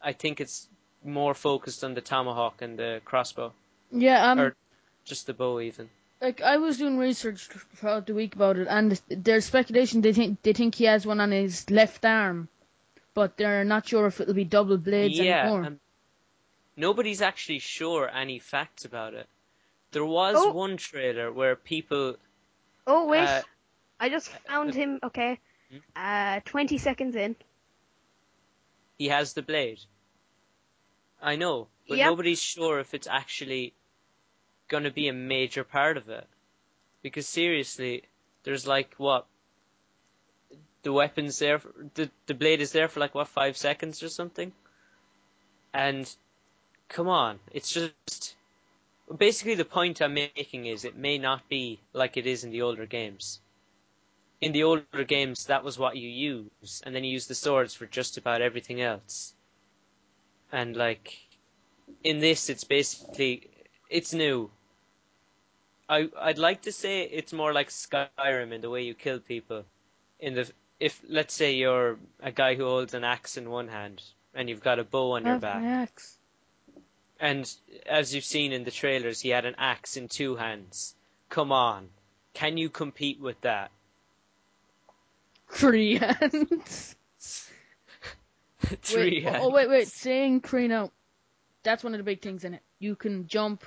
I 0.02 0.12
think 0.12 0.40
it's 0.40 0.68
more 1.04 1.34
focused 1.34 1.84
on 1.84 1.94
the 1.94 2.00
tomahawk 2.00 2.62
and 2.62 2.78
the 2.78 3.00
crossbow, 3.04 3.52
Yeah, 3.90 4.30
um, 4.30 4.40
or 4.40 4.56
just 5.04 5.26
the 5.26 5.34
bow 5.34 5.60
even. 5.60 5.88
like 6.20 6.40
I 6.42 6.56
was 6.58 6.78
doing 6.78 6.98
research 6.98 7.48
throughout 7.76 8.06
the 8.06 8.14
week 8.14 8.34
about 8.34 8.58
it, 8.58 8.68
and 8.68 9.00
there's 9.08 9.44
speculation 9.46 10.00
they 10.02 10.12
think 10.12 10.42
they 10.42 10.52
think 10.52 10.74
he 10.74 10.84
has 10.84 11.06
one 11.06 11.20
on 11.20 11.30
his 11.30 11.68
left 11.70 12.04
arm, 12.04 12.48
but 13.14 13.36
they're 13.36 13.64
not 13.64 13.88
sure 13.88 14.06
if 14.06 14.20
it'll 14.20 14.34
be 14.34 14.44
double 14.44 14.76
blades 14.78 15.18
yeah, 15.18 15.42
anymore. 15.42 15.64
um, 15.64 15.80
nobody's 16.76 17.22
actually 17.22 17.58
sure 17.60 18.08
any 18.08 18.38
facts 18.38 18.84
about 18.84 19.14
it. 19.14 19.26
There 19.92 20.04
was 20.04 20.36
Oh. 20.38 20.52
one 20.52 20.76
trailer 20.76 21.32
where 21.32 21.56
people, 21.56 22.16
Oh 22.86 23.06
wait, 23.06 23.26
uh, 23.26 23.42
I 23.98 24.08
just 24.10 24.28
found 24.46 24.74
him. 24.74 24.98
Okay, 25.02 25.38
Hmm? 25.70 25.78
uh, 25.96 26.40
twenty 26.44 26.78
seconds 26.78 27.16
in. 27.16 27.36
he 28.98 29.08
has 29.08 29.32
the 29.34 29.42
blade. 29.42 29.80
I 31.22 31.36
know, 31.36 31.68
but 31.88 31.96
Yep. 31.98 32.06
nobody's 32.06 32.40
sure 32.42 32.80
if 32.80 32.94
it's 32.94 33.06
actually 33.06 33.74
going 34.68 34.84
to 34.84 34.90
be 34.90 35.08
a 35.08 35.12
major 35.12 35.64
part 35.64 35.96
of 35.96 36.08
it. 36.08 36.26
Because 37.02 37.28
seriously, 37.28 38.04
there's 38.44 38.66
like 38.66 38.94
what 38.96 39.26
the 40.82 40.92
weapons 40.92 41.38
there, 41.38 41.58
for, 41.58 41.72
the 41.94 42.10
the 42.26 42.34
blade 42.34 42.60
is 42.60 42.72
there 42.72 42.88
for 42.88 43.00
like 43.00 43.14
what 43.14 43.28
five 43.28 43.56
seconds 43.56 44.02
or 44.02 44.08
something, 44.08 44.52
and 45.74 46.14
come 46.88 47.08
on, 47.08 47.38
it's 47.52 47.70
just 47.72 48.36
basically 49.16 49.54
the 49.54 49.64
point 49.64 50.00
I'm 50.02 50.14
making 50.14 50.66
is 50.66 50.84
it 50.84 50.96
may 50.96 51.18
not 51.18 51.48
be 51.48 51.80
like 51.92 52.16
it 52.16 52.26
is 52.26 52.44
in 52.44 52.50
the 52.50 52.62
older 52.62 52.86
games. 52.86 53.40
In 54.40 54.52
the 54.52 54.62
older 54.64 55.04
games, 55.04 55.46
that 55.46 55.64
was 55.64 55.78
what 55.78 55.96
you 55.96 56.08
use, 56.08 56.82
and 56.84 56.94
then 56.94 57.02
you 57.04 57.10
use 57.12 57.26
the 57.26 57.34
swords 57.34 57.74
for 57.74 57.86
just 57.86 58.18
about 58.18 58.40
everything 58.40 58.80
else. 58.80 59.34
And 60.52 60.76
like, 60.76 61.18
in 62.04 62.20
this, 62.20 62.48
it's 62.48 62.64
basically 62.64 63.50
it's 63.90 64.12
new. 64.12 64.50
I 65.88 66.08
I'd 66.20 66.38
like 66.38 66.62
to 66.62 66.72
say 66.72 67.02
it's 67.02 67.32
more 67.32 67.52
like 67.52 67.68
Skyrim 67.70 68.52
in 68.52 68.60
the 68.60 68.70
way 68.70 68.82
you 68.82 68.94
kill 68.94 69.18
people. 69.18 69.64
In 70.20 70.34
the 70.34 70.50
if 70.78 71.00
let's 71.08 71.34
say 71.34 71.54
you're 71.54 71.98
a 72.22 72.30
guy 72.30 72.54
who 72.54 72.64
holds 72.64 72.94
an 72.94 73.04
axe 73.04 73.36
in 73.36 73.50
one 73.50 73.68
hand 73.68 74.02
and 74.34 74.48
you've 74.48 74.62
got 74.62 74.78
a 74.78 74.84
bow 74.84 75.12
on 75.12 75.24
your 75.24 75.32
Have 75.34 75.40
back, 75.40 75.64
axe. 75.64 76.16
and 77.18 77.52
as 77.86 78.14
you've 78.14 78.24
seen 78.24 78.52
in 78.52 78.64
the 78.64 78.70
trailers, 78.70 79.20
he 79.20 79.30
had 79.30 79.46
an 79.46 79.56
axe 79.58 79.96
in 79.96 80.08
two 80.08 80.36
hands. 80.36 80.94
Come 81.28 81.50
on, 81.50 81.88
can 82.34 82.56
you 82.56 82.70
compete 82.70 83.18
with 83.20 83.40
that? 83.40 83.70
Three 88.82 89.14
wait, 89.14 89.22
hands. 89.22 89.38
oh 89.40 89.50
wait, 89.50 89.68
wait, 89.68 89.88
saying 89.88 90.42
three 90.42 90.68
now. 90.68 90.90
That's 91.62 91.82
one 91.82 91.94
of 91.94 91.98
the 91.98 92.04
big 92.04 92.20
things 92.20 92.44
in 92.44 92.54
it. 92.54 92.62
You 92.78 92.96
can 92.96 93.26
jump, 93.26 93.64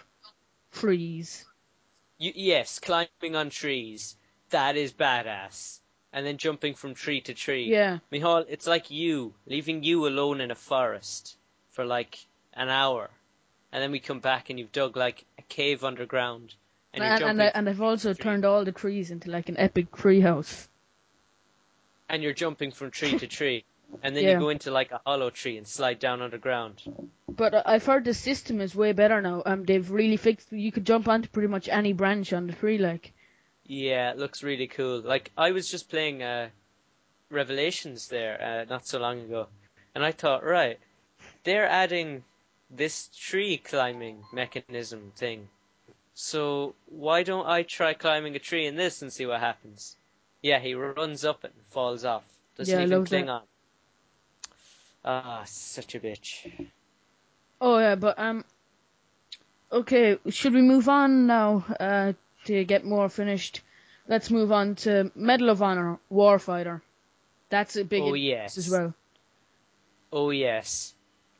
trees. 0.72 1.46
You, 2.18 2.32
yes, 2.36 2.80
climbing 2.80 3.36
on 3.36 3.50
trees. 3.50 4.16
That 4.52 4.78
is 4.78 4.94
badass. 4.94 5.80
And 6.14 6.26
then 6.26 6.38
jumping 6.38 6.76
from 6.76 6.94
tree 6.94 7.22
to 7.22 7.34
tree. 7.34 7.66
Yeah, 7.66 8.00
Mihal, 8.12 8.46
it's 8.50 8.68
like 8.68 8.92
you, 8.92 9.34
leaving 9.46 9.84
you 9.84 10.08
alone 10.08 10.42
in 10.42 10.52
a 10.52 10.56
forest 10.56 11.38
for 11.72 11.86
like 11.86 12.20
an 12.54 12.70
hour. 12.70 13.10
And 13.72 13.82
then 13.82 13.92
we 13.92 14.00
come 14.00 14.20
back 14.20 14.50
and 14.50 14.60
you've 14.60 14.74
dug 14.74 14.98
like 14.98 15.26
a 15.40 15.42
cave 15.44 15.84
underground. 15.84 16.54
And 16.94 17.04
you're 17.04 17.14
and 17.14 17.24
and, 17.24 17.42
I, 17.42 17.46
and 17.46 17.70
I've 17.70 17.82
also 17.82 18.14
tree. 18.14 18.24
turned 18.24 18.46
all 18.46 18.66
the 18.66 18.74
trees 18.74 19.10
into 19.10 19.32
like 19.32 19.48
an 19.48 19.58
epic 19.58 19.96
tree 19.96 20.20
house. 20.20 20.68
And 22.12 22.22
you're 22.22 22.34
jumping 22.34 22.72
from 22.72 22.92
tree 22.92 23.18
to 23.18 23.26
tree. 23.26 23.64
And 24.04 24.16
then 24.16 24.24
Yeah. 24.24 24.34
you 24.34 24.40
go 24.40 24.50
into 24.50 24.70
like 24.70 24.92
a 24.92 25.02
hollow 25.06 25.30
tree 25.30 25.58
and 25.58 25.68
slide 25.68 26.00
down 26.00 26.22
underground. 26.22 26.82
But 27.28 27.54
I- 27.56 27.64
I've 27.66 27.86
heard 27.86 28.04
the 28.06 28.14
system 28.14 28.62
is 28.62 28.76
way 28.76 28.92
better 28.92 29.22
now. 29.22 29.42
Um, 29.46 29.64
they've 29.64 29.90
really 29.90 30.18
fixed. 30.18 30.52
You 30.52 30.72
could 30.72 30.86
jump 30.86 31.08
onto 31.08 31.30
pretty 31.30 31.48
much 31.48 31.68
any 31.70 31.94
branch 31.94 32.32
on 32.34 32.48
the 32.48 32.54
tree, 32.54 32.78
like. 32.78 33.14
Yeah, 33.66 34.12
it 34.12 34.18
looks 34.18 34.44
really 34.44 34.68
cool. 34.68 35.00
Like 35.00 35.32
I 35.38 35.52
was 35.52 35.70
just 35.70 35.90
playing 35.90 36.22
uh, 36.22 36.50
Revelations 37.30 38.08
there 38.10 38.42
uh, 38.42 38.66
not 38.70 38.86
so 38.86 39.00
long 39.00 39.22
ago, 39.22 39.48
and 39.96 40.04
I 40.04 40.12
thought, 40.12 40.44
right, 40.44 40.80
they're 41.44 41.68
adding 41.68 42.24
this 42.70 43.08
tree 43.18 43.58
climbing 43.58 44.24
mechanism 44.34 45.14
thing. 45.16 45.48
So 46.14 46.76
why 46.88 47.24
don't 47.24 47.48
I 47.48 47.64
try 47.64 47.94
climbing 47.94 48.36
a 48.36 48.40
tree 48.40 48.66
in 48.66 48.76
this 48.76 49.02
and 49.02 49.12
see 49.14 49.26
what 49.26 49.40
happens? 49.40 49.96
Yeah, 50.42 50.60
he 50.60 50.74
runs 50.74 51.24
up 51.26 51.44
and 51.44 51.54
falls 51.70 52.04
off. 52.06 52.24
Doesn't 52.58 52.78
Yeah, 52.78 52.86
even 52.86 53.06
cling 53.06 53.26
that. 53.28 53.32
on. 53.32 53.42
Ah, 55.04 55.44
such 55.46 55.96
a 55.96 56.00
bitch. 56.00 56.70
Oh 57.60 57.78
yeah, 57.80 57.96
but 57.96 58.18
um. 58.20 58.44
Okay, 59.72 60.20
should 60.30 60.54
we 60.54 60.62
move 60.62 60.90
on 60.90 61.28
now? 61.28 61.66
Uh, 61.80 62.14
to 62.46 62.64
get 62.66 62.84
more 62.84 63.08
finished, 63.08 63.62
let's 64.08 64.30
move 64.32 64.52
on 64.52 64.76
to 64.76 65.12
Medal 65.16 65.50
of 65.50 65.62
Honor 65.62 66.00
Warfighter. 66.12 66.82
That's 67.50 67.76
a 67.76 67.86
big 67.86 68.02
Oh, 68.02 68.14
yes. 68.16 68.58
as 68.58 68.70
well. 68.70 68.94
Oh 70.12 70.32
yes, 70.32 70.94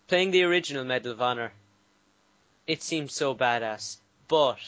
playing 0.08 0.32
the 0.32 0.44
original 0.44 0.86
Medal 0.86 1.12
of 1.12 1.22
Honor. 1.22 1.52
It 2.68 2.82
seems 2.84 3.14
so 3.14 3.34
badass, 3.36 3.98
but 4.28 4.60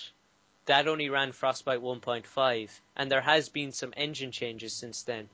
that 0.65 0.87
only 0.87 1.09
ran 1.09 1.31
Frostbite 1.31 1.81
1.5, 1.81 2.69
and 2.95 3.11
there 3.11 3.21
has 3.21 3.49
been 3.49 3.71
some 3.71 3.93
engine 3.97 4.31
changes 4.31 4.73
since 4.73 5.03
then. 5.03 5.29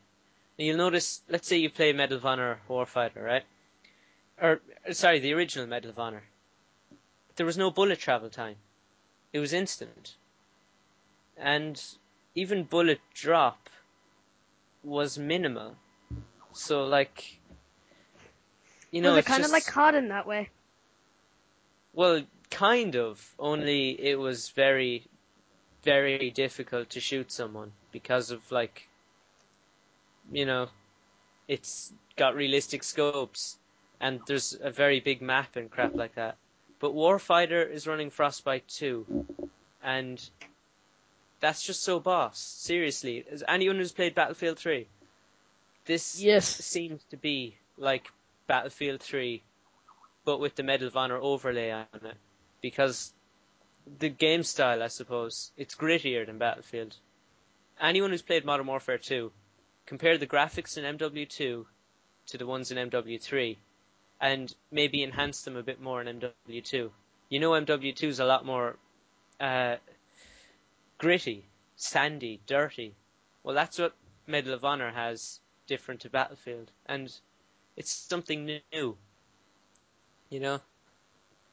And 0.57 0.67
you'll 0.67 0.77
notice, 0.77 1.21
let's 1.29 1.47
say 1.47 1.57
you 1.57 1.69
play 1.69 1.93
Medal 1.93 2.17
of 2.17 2.25
Honor 2.25 2.59
Warfighter, 2.69 3.23
right? 3.23 3.43
Or 4.41 4.61
sorry, 4.91 5.19
the 5.19 5.33
original 5.33 5.67
Medal 5.67 5.91
of 5.91 5.99
Honor. 5.99 6.23
There 7.35 7.45
was 7.45 7.57
no 7.57 7.71
bullet 7.71 7.99
travel 7.99 8.29
time. 8.29 8.55
It 9.31 9.39
was 9.39 9.53
instant, 9.53 10.15
and 11.37 11.81
even 12.35 12.63
bullet 12.63 12.99
drop 13.13 13.69
was 14.83 15.17
minimal. 15.17 15.75
So 16.53 16.85
like, 16.85 17.39
you 18.91 19.01
know, 19.01 19.15
it 19.15 19.19
it's 19.19 19.27
kind 19.27 19.45
of 19.45 19.51
like 19.51 19.65
COD 19.67 19.95
in 19.95 20.07
that 20.09 20.25
way? 20.25 20.49
well, 21.93 22.23
kind 22.49 22.95
of. 22.95 23.33
Only 23.37 23.89
it 23.99 24.17
was 24.17 24.49
very, 24.49 25.03
very 25.83 26.29
difficult 26.31 26.91
to 26.91 26.99
shoot 26.99 27.31
someone 27.31 27.71
because 27.91 28.31
of 28.31 28.51
like, 28.51 28.87
you 30.31 30.45
know, 30.45 30.69
it's 31.47 31.91
got 32.15 32.35
realistic 32.35 32.83
scopes, 32.83 33.57
and 33.99 34.19
there's 34.27 34.57
a 34.61 34.69
very 34.69 34.99
big 34.99 35.21
map 35.21 35.55
and 35.55 35.71
crap 35.71 35.95
like 35.97 36.15
that. 36.15 36.37
But 36.79 36.93
Warfighter 36.93 37.69
is 37.69 37.87
running 37.87 38.09
Frostbite 38.09 38.67
2, 38.67 39.25
and 39.83 40.29
that's 41.39 41.63
just 41.63 41.83
so 41.83 41.99
boss. 41.99 42.39
Seriously, 42.39 43.25
as 43.31 43.43
anyone 43.47 43.77
who's 43.77 43.91
played 43.91 44.15
Battlefield 44.15 44.59
3, 44.59 44.87
this 45.85 46.21
Yes. 46.21 46.47
seems 46.47 47.03
to 47.09 47.17
be 47.17 47.57
like 47.77 48.07
Battlefield 48.47 49.01
3, 49.01 49.41
but 50.25 50.39
with 50.39 50.55
the 50.55 50.63
Medal 50.63 50.87
of 50.87 50.97
Honor 50.97 51.17
overlay 51.17 51.71
on 51.71 51.87
it, 51.93 52.17
because 52.61 53.11
the 53.97 54.09
game 54.09 54.43
style, 54.43 54.83
I 54.83 54.87
suppose, 54.87 55.51
it's 55.57 55.75
grittier 55.75 56.25
than 56.25 56.37
Battlefield. 56.37 56.95
Anyone 57.81 58.11
who's 58.11 58.21
played 58.21 58.45
Modern 58.45 58.67
Warfare 58.67 58.97
2, 58.97 59.31
compare 59.85 60.17
the 60.17 60.27
graphics 60.27 60.77
in 60.77 60.97
MW2 60.97 61.65
to 62.27 62.37
the 62.37 62.45
ones 62.45 62.71
in 62.71 62.89
MW3, 62.89 63.57
and 64.21 64.53
maybe 64.71 65.03
enhance 65.03 65.41
them 65.43 65.55
a 65.55 65.63
bit 65.63 65.81
more 65.81 66.01
in 66.01 66.19
MW2. 66.19 66.91
You 67.29 67.39
know 67.39 67.51
MW2 67.51 68.03
is 68.03 68.19
a 68.19 68.25
lot 68.25 68.45
more 68.45 68.75
uh, 69.39 69.77
gritty, 70.97 71.45
sandy, 71.75 72.39
dirty. 72.45 72.95
Well, 73.43 73.55
that's 73.55 73.79
what 73.79 73.95
Medal 74.27 74.53
of 74.53 74.65
Honor 74.65 74.91
has 74.91 75.39
different 75.67 76.01
to 76.01 76.09
Battlefield, 76.09 76.69
and 76.85 77.11
it's 77.75 77.91
something 77.91 78.45
new. 78.45 78.97
You 80.29 80.39
know, 80.39 80.59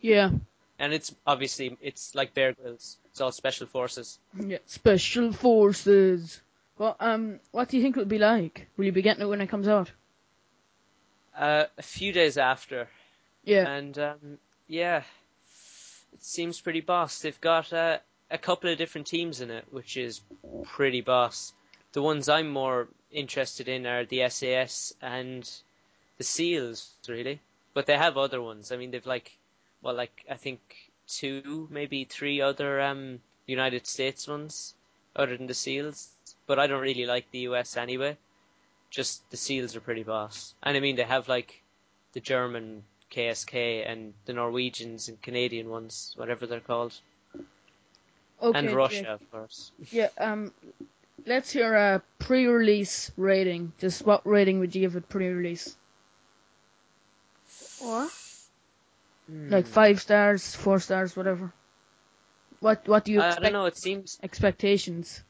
Yeah. 0.00 0.30
And 0.78 0.92
it's 0.92 1.14
obviously 1.26 1.76
it's 1.80 2.14
like 2.14 2.34
Bear 2.34 2.52
Grylls. 2.52 2.96
It's 3.06 3.20
all 3.20 3.32
special 3.32 3.66
forces. 3.66 4.18
Yeah. 4.38 4.58
Special 4.66 5.32
forces. 5.32 6.40
Well, 6.78 6.96
um, 7.00 7.40
what 7.52 7.68
do 7.70 7.76
you 7.78 7.82
think 7.82 7.96
it'll 7.96 8.06
be 8.08 8.18
like? 8.18 8.68
Will 8.76 8.84
you 8.84 8.92
be 8.92 9.02
getting 9.02 9.22
it 9.22 9.26
when 9.28 9.40
it 9.40 9.48
comes 9.48 9.68
out? 9.68 9.90
Uh, 11.36 11.64
a 11.76 11.82
few 11.82 12.12
days 12.12 12.38
after, 12.38 12.88
Yeah. 13.44 13.68
and 13.68 13.98
um, 13.98 14.38
yeah, 14.68 15.02
it 16.12 16.22
seems 16.24 16.60
pretty 16.60 16.80
boss. 16.80 17.20
They've 17.20 17.40
got 17.40 17.72
uh, 17.72 17.98
a 18.30 18.38
couple 18.38 18.70
of 18.70 18.78
different 18.78 19.06
teams 19.06 19.40
in 19.42 19.50
it, 19.50 19.64
which 19.70 19.96
is 19.98 20.20
pretty 20.64 21.02
boss. 21.02 21.52
The 21.92 22.00
ones 22.02 22.28
I'm 22.30 22.48
more 22.48 22.88
interested 23.10 23.68
in 23.68 23.86
are 23.86 24.04
the 24.06 24.28
SAS 24.30 24.94
and 25.02 25.48
the 26.18 26.24
SEALs, 26.24 26.90
really. 27.08 27.40
But 27.74 27.84
they 27.86 27.96
have 27.98 28.16
other 28.16 28.40
ones. 28.40 28.72
I 28.72 28.76
mean, 28.78 28.90
they've 28.90 29.04
like, 29.06 29.35
well, 29.86 29.94
like 29.94 30.24
I 30.28 30.34
think 30.34 30.60
two, 31.06 31.68
maybe 31.70 32.04
three 32.04 32.40
other 32.40 32.80
um, 32.80 33.20
United 33.46 33.86
States 33.86 34.26
ones, 34.26 34.74
other 35.14 35.36
than 35.36 35.46
the 35.46 35.54
SEALs. 35.54 36.08
But 36.48 36.58
I 36.58 36.66
don't 36.66 36.82
really 36.82 37.06
like 37.06 37.30
the 37.30 37.46
US 37.50 37.76
anyway. 37.76 38.16
Just 38.90 39.22
the 39.30 39.36
SEALs 39.36 39.76
are 39.76 39.80
pretty 39.80 40.02
boss. 40.02 40.54
And 40.60 40.76
I 40.76 40.80
mean, 40.80 40.96
they 40.96 41.04
have 41.04 41.28
like 41.28 41.62
the 42.14 42.20
German 42.20 42.82
KSK 43.12 43.88
and 43.88 44.12
the 44.24 44.32
Norwegians 44.32 45.08
and 45.08 45.22
Canadian 45.22 45.68
ones, 45.68 46.14
whatever 46.16 46.48
they're 46.48 46.58
called, 46.58 46.92
Okay. 48.42 48.58
and 48.58 48.66
Jake. 48.66 48.76
Russia, 48.76 49.12
of 49.12 49.30
course. 49.30 49.70
Yeah. 49.92 50.08
Um, 50.18 50.52
let's 51.26 51.52
hear 51.52 51.72
a 51.74 52.02
pre-release 52.18 53.12
rating. 53.16 53.72
Just 53.78 54.04
what 54.04 54.26
rating 54.26 54.58
would 54.58 54.74
you 54.74 54.80
give 54.80 54.96
it 54.96 55.08
pre-release? 55.08 55.76
What? 57.78 58.10
Hmm. 59.28 59.50
Like 59.50 59.66
five 59.66 60.00
stars, 60.00 60.54
four 60.54 60.78
stars, 60.78 61.16
whatever. 61.16 61.52
What 62.60 62.86
What 62.88 63.04
do 63.04 63.12
you 63.12 63.20
I 63.22 63.34
don't 63.34 63.52
know. 63.52 63.66
It 63.66 63.76
seems 63.76 64.18
Expectations. 64.22 65.22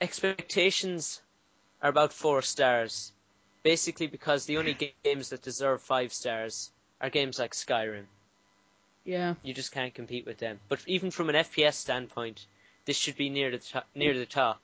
expectations 0.00 1.22
are 1.82 1.90
about 1.90 2.12
four 2.12 2.42
stars, 2.42 3.12
basically 3.62 4.06
because 4.06 4.46
the 4.46 4.58
only 4.58 4.74
games 5.04 5.30
that 5.30 5.42
deserve 5.42 5.82
five 5.82 6.12
stars 6.12 6.70
are 7.00 7.10
games 7.10 7.38
like 7.38 7.52
Skyrim. 7.52 8.06
Yeah. 9.04 9.34
You 9.42 9.54
just 9.54 9.72
can't 9.72 9.94
compete 9.94 10.26
with 10.26 10.38
them. 10.38 10.58
But 10.68 10.82
even 10.86 11.10
from 11.10 11.28
an 11.28 11.36
FPS 11.36 11.74
standpoint, 11.74 12.44
this 12.86 12.96
should 12.96 13.16
be 13.16 13.30
near 13.30 13.50
the 13.50 13.58
top, 13.58 13.86
near 13.94 14.14
the 14.18 14.26
top. 14.26 14.60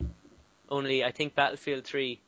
Only 0.68 1.04
I 1.04 1.12
think 1.12 1.34
Battlefield 1.34 1.84
3 1.84 2.18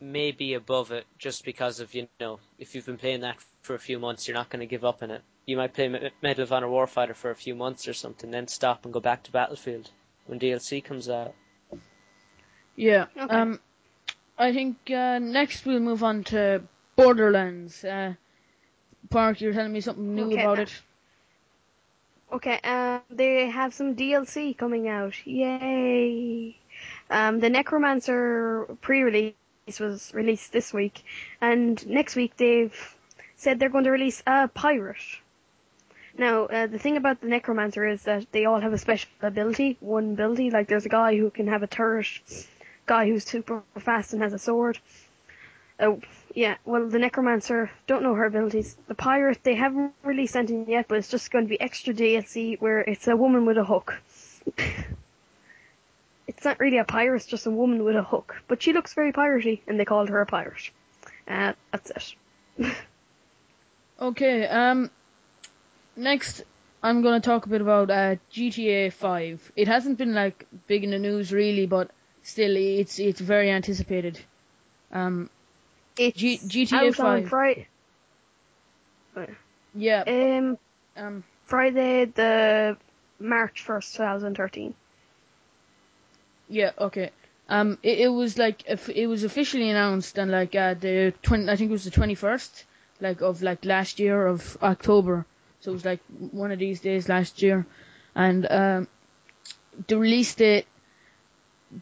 may 0.00 0.32
be 0.32 0.54
above 0.54 0.90
it 0.90 1.06
just 1.18 1.44
because 1.44 1.80
of 1.80 1.94
you 1.94 2.08
know 2.18 2.40
if 2.58 2.74
you've 2.74 2.86
been 2.86 2.98
playing 2.98 3.20
that 3.20 3.36
for 3.62 3.74
a 3.74 3.78
few 3.78 3.98
months, 3.98 4.26
you're 4.28 4.36
not 4.36 4.50
going 4.50 4.60
to 4.60 4.66
give 4.66 4.84
up 4.84 5.02
on 5.02 5.10
it. 5.10 5.22
You 5.46 5.56
might 5.56 5.72
play 5.72 5.88
Medal 6.22 6.42
of 6.42 6.52
Honor 6.52 6.68
Warfighter 6.68 7.14
for 7.14 7.30
a 7.30 7.34
few 7.34 7.54
months 7.54 7.88
or 7.88 7.92
something, 7.94 8.30
then 8.30 8.48
stop 8.48 8.84
and 8.84 8.92
go 8.92 9.00
back 9.00 9.22
to 9.24 9.32
Battlefield 9.32 9.90
when 10.26 10.38
DLC 10.38 10.82
comes 10.84 11.08
out. 11.08 11.34
Yeah. 12.76 13.06
Okay. 13.16 13.34
Um, 13.34 13.60
I 14.38 14.52
think 14.52 14.76
uh, 14.90 15.18
next 15.18 15.64
we'll 15.66 15.80
move 15.80 16.02
on 16.02 16.24
to 16.24 16.62
Borderlands. 16.96 17.84
Uh, 17.84 18.14
Park, 19.10 19.40
you're 19.40 19.52
telling 19.52 19.72
me 19.72 19.80
something 19.80 20.14
new 20.14 20.32
Okay. 20.32 20.40
about 20.42 20.58
it. 20.58 20.72
Okay, 22.32 22.58
um, 22.64 23.02
they 23.10 23.50
have 23.50 23.74
some 23.74 23.94
DLC 23.94 24.56
coming 24.56 24.88
out. 24.88 25.14
Yay! 25.26 26.56
Um, 27.10 27.40
the 27.40 27.50
Necromancer 27.50 28.74
pre-release 28.80 29.34
was 29.78 30.10
released 30.14 30.50
this 30.50 30.72
week, 30.72 31.04
and 31.42 31.86
next 31.86 32.16
week 32.16 32.34
they've 32.38 32.96
said 33.42 33.58
they're 33.58 33.68
going 33.68 33.84
to 33.84 33.90
release 33.90 34.22
a 34.24 34.46
pirate. 34.46 35.04
Now, 36.16 36.44
uh, 36.44 36.68
the 36.68 36.78
thing 36.78 36.96
about 36.96 37.20
the 37.20 37.26
Necromancer 37.26 37.84
is 37.84 38.02
that 38.04 38.30
they 38.30 38.44
all 38.44 38.60
have 38.60 38.72
a 38.72 38.78
special 38.78 39.10
ability, 39.20 39.78
one 39.80 40.12
ability. 40.12 40.50
Like 40.50 40.68
there's 40.68 40.86
a 40.86 40.90
guy 41.00 41.16
who 41.16 41.28
can 41.30 41.48
have 41.48 41.64
a 41.64 41.66
turret, 41.66 42.06
guy 42.86 43.08
who's 43.08 43.24
super 43.24 43.62
fast 43.78 44.12
and 44.12 44.22
has 44.22 44.32
a 44.32 44.38
sword. 44.38 44.78
Oh, 45.80 46.00
yeah. 46.34 46.56
Well, 46.64 46.86
the 46.88 47.00
Necromancer 47.00 47.70
don't 47.88 48.04
know 48.04 48.14
her 48.14 48.26
abilities. 48.26 48.76
The 48.86 48.94
pirate 48.94 49.42
they 49.42 49.56
haven't 49.56 49.92
released 50.04 50.36
anything 50.36 50.70
yet, 50.70 50.86
but 50.86 50.98
it's 50.98 51.08
just 51.08 51.32
going 51.32 51.46
to 51.46 51.48
be 51.48 51.60
extra 51.60 51.92
DLC 51.92 52.60
where 52.60 52.80
it's 52.80 53.08
a 53.08 53.16
woman 53.16 53.44
with 53.44 53.58
a 53.58 53.64
hook. 53.64 54.00
it's 56.28 56.44
not 56.44 56.60
really 56.60 56.78
a 56.78 56.84
pirate; 56.84 57.16
it's 57.16 57.26
just 57.26 57.46
a 57.46 57.50
woman 57.50 57.82
with 57.82 57.96
a 57.96 58.04
hook. 58.04 58.36
But 58.46 58.62
she 58.62 58.72
looks 58.72 58.94
very 58.94 59.12
piratey, 59.12 59.62
and 59.66 59.80
they 59.80 59.84
called 59.84 60.10
her 60.10 60.20
a 60.20 60.26
pirate. 60.26 60.70
Uh, 61.26 61.54
that's 61.72 61.90
it. 61.90 62.74
Okay. 64.02 64.46
Um, 64.48 64.90
next 65.96 66.42
I'm 66.82 67.02
gonna 67.02 67.20
talk 67.20 67.46
a 67.46 67.48
bit 67.48 67.60
about 67.60 67.90
uh, 67.90 68.16
GTA 68.32 68.90
5. 68.90 69.52
It 69.56 69.68
hasn't 69.68 69.98
been 69.98 70.14
like 70.14 70.46
big 70.66 70.82
in 70.84 70.90
the 70.90 70.98
news 70.98 71.32
really, 71.32 71.66
but 71.66 71.90
still 72.22 72.56
it's 72.56 72.98
it's 72.98 73.20
very 73.20 73.50
anticipated. 73.50 74.18
Um, 74.92 75.30
It's 75.96 76.18
G- 76.18 76.38
GTA 76.38 76.88
out 76.88 77.00
on 77.00 77.22
5. 77.22 77.28
Friday. 77.28 77.68
yeah. 79.74 80.02
Um, 80.06 80.58
Um, 80.96 81.24
Friday 81.46 82.06
the 82.06 82.76
March 83.20 83.62
first, 83.62 83.94
2013. 83.94 84.74
Yeah, 86.48 86.72
okay. 86.78 87.10
Um, 87.48 87.78
it, 87.82 88.00
it 88.00 88.08
was 88.08 88.36
like 88.36 88.64
if 88.68 88.88
it 88.88 89.06
was 89.06 89.24
officially 89.24 89.70
announced 89.70 90.18
on 90.18 90.30
like 90.30 90.54
uh, 90.54 90.74
the 90.74 91.14
twenty, 91.22 91.48
I 91.50 91.56
think 91.56 91.70
it 91.70 91.72
was 91.72 91.84
the 91.84 91.90
twenty 91.90 92.14
first, 92.14 92.64
like 93.02 93.22
of 93.22 93.42
like 93.42 93.64
last 93.66 94.00
year 94.00 94.26
of 94.26 94.58
October. 94.62 95.26
So 95.60 95.72
it 95.72 95.74
was 95.74 95.84
like 95.86 96.00
one 96.32 96.52
of 96.52 96.60
these 96.60 96.80
days 96.80 97.08
last 97.08 97.42
year, 97.42 97.66
and 98.14 98.46
um, 98.50 98.88
the 99.88 99.98
release 99.98 100.34
date, 100.34 100.66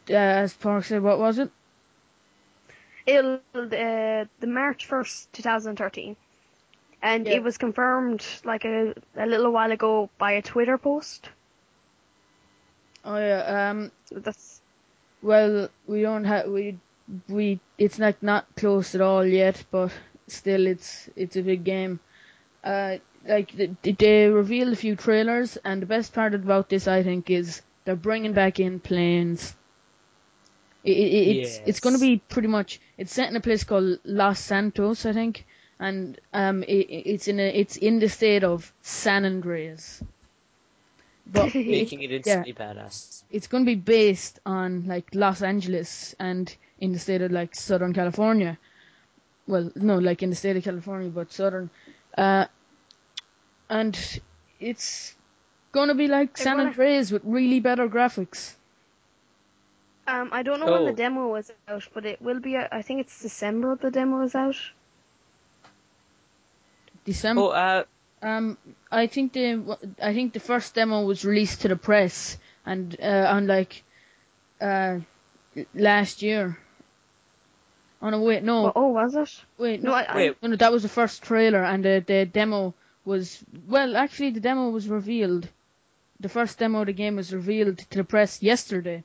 uh, 0.09 0.13
as 0.13 0.53
Park 0.53 0.85
said, 0.85 1.03
what 1.03 1.19
was 1.19 1.39
it? 1.39 1.51
It'll 3.07 3.41
uh, 3.53 4.25
the 4.39 4.47
March 4.47 4.85
first, 4.87 5.31
2013, 5.33 6.17
and 7.01 7.27
Yeah. 7.27 7.33
it 7.35 7.43
was 7.43 7.57
confirmed 7.57 8.25
like 8.43 8.65
a 8.65 8.93
a 9.15 9.25
little 9.27 9.51
while 9.51 9.71
ago 9.71 10.09
by 10.17 10.33
a 10.33 10.41
Twitter 10.41 10.77
post. 10.77 11.29
Oh 13.05 13.17
yeah. 13.17 13.69
Um, 13.71 13.91
That's 14.11 14.61
well, 15.21 15.69
we 15.87 16.01
don't 16.01 16.25
have 16.25 16.47
we 16.47 16.79
we 17.27 17.59
it's 17.77 17.99
like 17.99 18.21
not 18.23 18.45
close 18.55 18.95
at 18.95 19.01
all 19.01 19.25
yet, 19.25 19.63
but 19.71 19.91
still 20.31 20.67
it's 20.67 21.09
it's 21.15 21.35
a 21.35 21.41
big 21.43 21.63
game. 21.63 21.99
Uh, 22.63 22.97
like 23.27 23.51
th- 23.55 23.71
th- 23.83 23.97
they 23.97 24.27
revealed 24.27 24.73
a 24.73 24.75
few 24.75 24.95
trailers, 24.95 25.57
and 25.57 25.81
the 25.81 25.85
best 25.85 26.13
part 26.13 26.33
about 26.33 26.69
this, 26.69 26.87
I 26.87 27.03
think, 27.03 27.29
is 27.29 27.61
they're 27.85 27.95
bringing 27.95 28.33
back 28.33 28.59
in 28.59 28.79
planes. 28.79 29.55
It, 30.83 30.91
it, 30.97 31.27
it's 31.37 31.61
it's 31.65 31.79
going 31.79 31.95
to 31.95 31.99
be 32.01 32.17
pretty 32.29 32.47
much 32.47 32.79
it's 32.97 33.13
set 33.13 33.29
in 33.29 33.35
a 33.35 33.41
place 33.41 33.63
called 33.63 33.99
Los 34.03 34.39
Santos, 34.39 35.05
I 35.05 35.13
think, 35.13 35.45
and 35.79 36.19
um 36.33 36.63
it, 36.63 36.87
it- 36.89 37.07
it's 37.13 37.27
in 37.27 37.39
a 37.39 37.47
it's 37.49 37.77
in 37.77 37.99
the 37.99 38.09
state 38.09 38.43
of 38.43 38.73
San 38.81 39.25
Andreas. 39.25 40.03
But 41.25 41.53
Making 41.55 42.01
it 42.03 42.11
instantly 42.11 42.53
badass. 42.53 43.23
it's 43.29 43.47
going 43.47 43.63
to 43.63 43.65
be 43.65 43.75
based 43.75 44.39
on 44.45 44.85
like 44.87 45.13
Los 45.13 45.41
Angeles 45.41 46.15
and 46.19 46.53
in 46.79 46.91
the 46.93 46.99
state 46.99 47.21
of 47.21 47.31
like 47.31 47.55
Southern 47.55 47.93
California. 47.93 48.57
Well, 49.51 49.69
no, 49.75 49.97
like 49.99 50.23
in 50.23 50.29
the 50.29 50.35
state 50.37 50.55
of 50.55 50.63
California, 50.63 51.09
but 51.09 51.33
Southern. 51.33 51.69
Uh, 52.17 52.45
and 53.69 53.97
it's 54.59 55.13
gonna 55.73 55.93
be 55.95 56.07
like 56.07 56.37
They're 56.37 56.43
San 56.45 56.59
Andreas 56.61 57.11
with 57.11 57.23
really 57.25 57.59
better 57.59 57.87
graphics. 57.89 58.53
Um, 60.07 60.29
I 60.31 60.43
don't 60.43 60.59
know 60.61 60.71
when 60.71 60.83
Oh. 60.83 60.85
the 60.85 60.93
demo 60.93 61.27
was 61.27 61.51
out, 61.67 61.87
but 61.93 62.05
it 62.05 62.21
will 62.21 62.39
be. 62.39 62.55
uh, 62.55 62.67
I 62.71 62.81
think 62.81 63.01
it's 63.01 63.21
December 63.21 63.75
the 63.75 63.91
demo 63.91 64.21
is 64.21 64.35
out. 64.35 64.55
December. 67.05 67.41
Oh, 67.41 67.49
uh, 67.49 67.83
Um, 68.23 68.57
I 68.91 69.07
think 69.07 69.33
the 69.33 69.77
I 69.99 70.13
think 70.13 70.33
the 70.33 70.39
first 70.39 70.75
demo 70.75 71.03
was 71.05 71.25
released 71.25 71.61
to 71.61 71.67
the 71.67 71.75
press 71.75 72.37
and 72.65 72.95
uh, 73.01 73.25
on 73.35 73.47
like 73.47 73.83
uh 74.61 74.99
last 75.73 76.21
year. 76.21 76.57
Oh 78.01 78.09
no, 78.09 78.21
wait, 78.21 78.43
no, 78.43 78.67
Oh, 78.67 78.71
oh, 78.75 78.87
was 78.89 79.15
it? 79.15 79.41
wait, 79.57 79.83
No, 79.83 79.91
no, 79.91 79.95
I, 79.95 80.01
I, 80.03 80.15
Wait. 80.15 80.37
no, 80.41 80.49
no, 80.49 80.55
that 80.55 80.71
was 80.71 80.81
the 80.83 80.89
first 80.89 81.21
trailer, 81.23 81.63
and 81.63 81.85
the 81.85 82.03
the 82.05 82.25
demo 82.25 82.73
was 83.05 83.43
well, 83.67 83.95
actually, 83.95 84.31
the 84.31 84.39
demo 84.39 84.69
was 84.69 84.87
revealed. 84.87 85.47
The 86.19 86.29
first 86.29 86.57
demo 86.59 86.81
of 86.81 86.85
the 86.87 86.93
game 86.93 87.15
was 87.15 87.33
revealed 87.33 87.77
to 87.79 87.97
the 87.97 88.03
press 88.03 88.41
yesterday. 88.43 89.03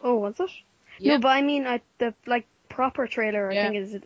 oh, 0.00 0.16
was 0.16 0.38
it? 0.40 0.50
Yeah. 0.98 1.14
No, 1.14 1.20
but 1.20 1.28
I 1.28 1.42
mean, 1.42 1.66
I, 1.66 1.80
the 1.98 2.14
like 2.26 2.46
proper 2.68 3.06
trailer. 3.06 3.52
Yeah. 3.52 3.66
I 3.66 3.70
think 3.70 3.76
is 3.76 4.00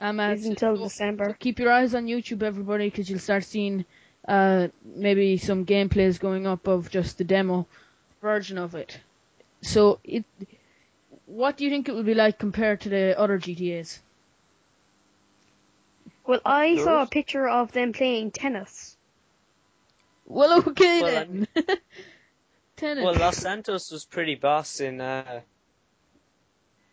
Um, 0.00 0.20
uh, 0.20 0.30
is 0.32 0.46
until 0.46 0.76
so- 0.76 0.84
December. 0.84 1.36
Keep 1.38 1.58
your 1.58 1.70
eyes 1.72 1.94
on 1.94 2.06
YouTube, 2.06 2.42
everybody, 2.42 2.90
because 2.90 3.08
you'll 3.08 3.18
start 3.18 3.44
seeing 3.44 3.84
uh, 4.28 4.68
maybe 4.84 5.36
some 5.38 5.64
gameplays 5.66 6.18
going 6.20 6.46
up 6.46 6.66
of 6.68 6.90
just 6.90 7.18
the 7.18 7.24
demo 7.24 7.66
version 8.20 8.58
of 8.58 8.74
it. 8.74 8.98
So, 9.62 9.98
it, 10.04 10.24
what 11.32 11.56
do 11.56 11.64
you 11.64 11.70
think 11.70 11.88
it 11.88 11.94
will 11.94 12.02
be 12.02 12.14
like 12.14 12.38
compared 12.38 12.82
to 12.82 12.88
the 12.90 13.18
other 13.18 13.38
GTA's? 13.38 14.00
Well, 16.26 16.40
I 16.44 16.76
saw 16.76 17.02
a 17.02 17.06
picture 17.06 17.48
of 17.48 17.72
them 17.72 17.92
playing 17.92 18.30
tennis. 18.30 18.96
Well, 20.26 20.58
okay 20.68 21.02
Well, 21.02 21.16
I 21.16 21.24
then. 21.24 21.46
Tennis. 22.76 23.04
well, 23.04 23.14
Los 23.14 23.36
Santos 23.38 23.90
was 23.90 24.04
pretty 24.04 24.34
boss 24.34 24.80
in 24.80 25.00
uh, 25.00 25.40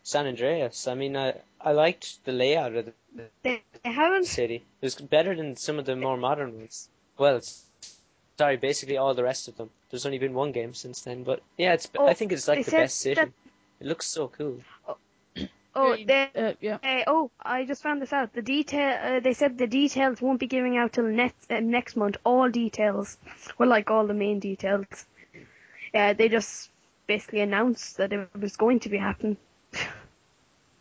San 0.03 0.25
Andreas. 0.27 0.87
I 0.87 0.95
mean, 0.95 1.15
I 1.17 1.35
I 1.61 1.71
liked 1.73 2.23
the 2.25 2.31
layout 2.31 2.75
of 2.75 2.85
the 3.15 3.25
They, 3.43 3.61
they 3.83 3.91
haven't. 3.91 4.25
city. 4.25 4.55
It 4.81 4.85
was 4.85 4.95
better 4.95 5.35
than 5.35 5.55
some 5.57 5.79
of 5.79 5.85
the 5.85 5.95
more 5.95 6.17
modern 6.17 6.57
ones. 6.57 6.87
Well, 7.17 7.37
it's, 7.37 7.63
sorry, 8.37 8.57
basically 8.57 8.97
all 8.97 9.13
the 9.13 9.23
rest 9.23 9.47
of 9.47 9.57
them. 9.57 9.69
There's 9.89 10.05
only 10.05 10.19
been 10.19 10.33
one 10.33 10.51
game 10.51 10.73
since 10.73 11.01
then, 11.01 11.23
but 11.23 11.41
yeah, 11.57 11.73
it's. 11.73 11.89
Oh, 11.97 12.07
I 12.07 12.13
think 12.13 12.31
it's 12.31 12.47
like 12.47 12.65
the 12.65 12.71
best 12.71 12.97
city. 12.99 13.21
That- 13.79 13.85
It 13.85 13.87
looks 13.89 14.07
so 14.07 14.27
cool. 14.27 14.59
Oh, 14.87 14.97
oh 15.75 15.95
they. 15.95 16.29
uh, 16.35 16.53
yeah. 16.61 16.77
Uh, 16.83 17.03
oh, 17.07 17.31
I 17.41 17.65
just 17.65 17.81
found 17.83 18.01
this 18.01 18.13
out. 18.13 18.33
The 18.33 18.41
detail. 18.41 18.99
Uh, 19.01 19.19
they 19.19 19.33
said 19.33 19.57
the 19.57 19.67
details 19.67 20.21
won't 20.21 20.39
be 20.39 20.47
giving 20.47 20.77
out 20.77 20.93
till 20.93 21.05
next 21.05 21.51
uh, 21.51 21.59
next 21.59 21.95
month. 21.95 22.17
All 22.23 22.49
details. 22.49 23.17
Well, 23.57 23.69
like 23.69 23.89
all 23.91 24.05
the 24.07 24.13
main 24.13 24.39
details. 24.39 24.85
Yeah, 25.93 26.13
they 26.13 26.29
just 26.29 26.69
basically 27.07 27.41
announced 27.41 27.97
that 27.97 28.13
it 28.13 28.29
was 28.39 28.55
going 28.57 28.79
to 28.81 28.89
be 28.89 28.97
happening. 28.97 29.37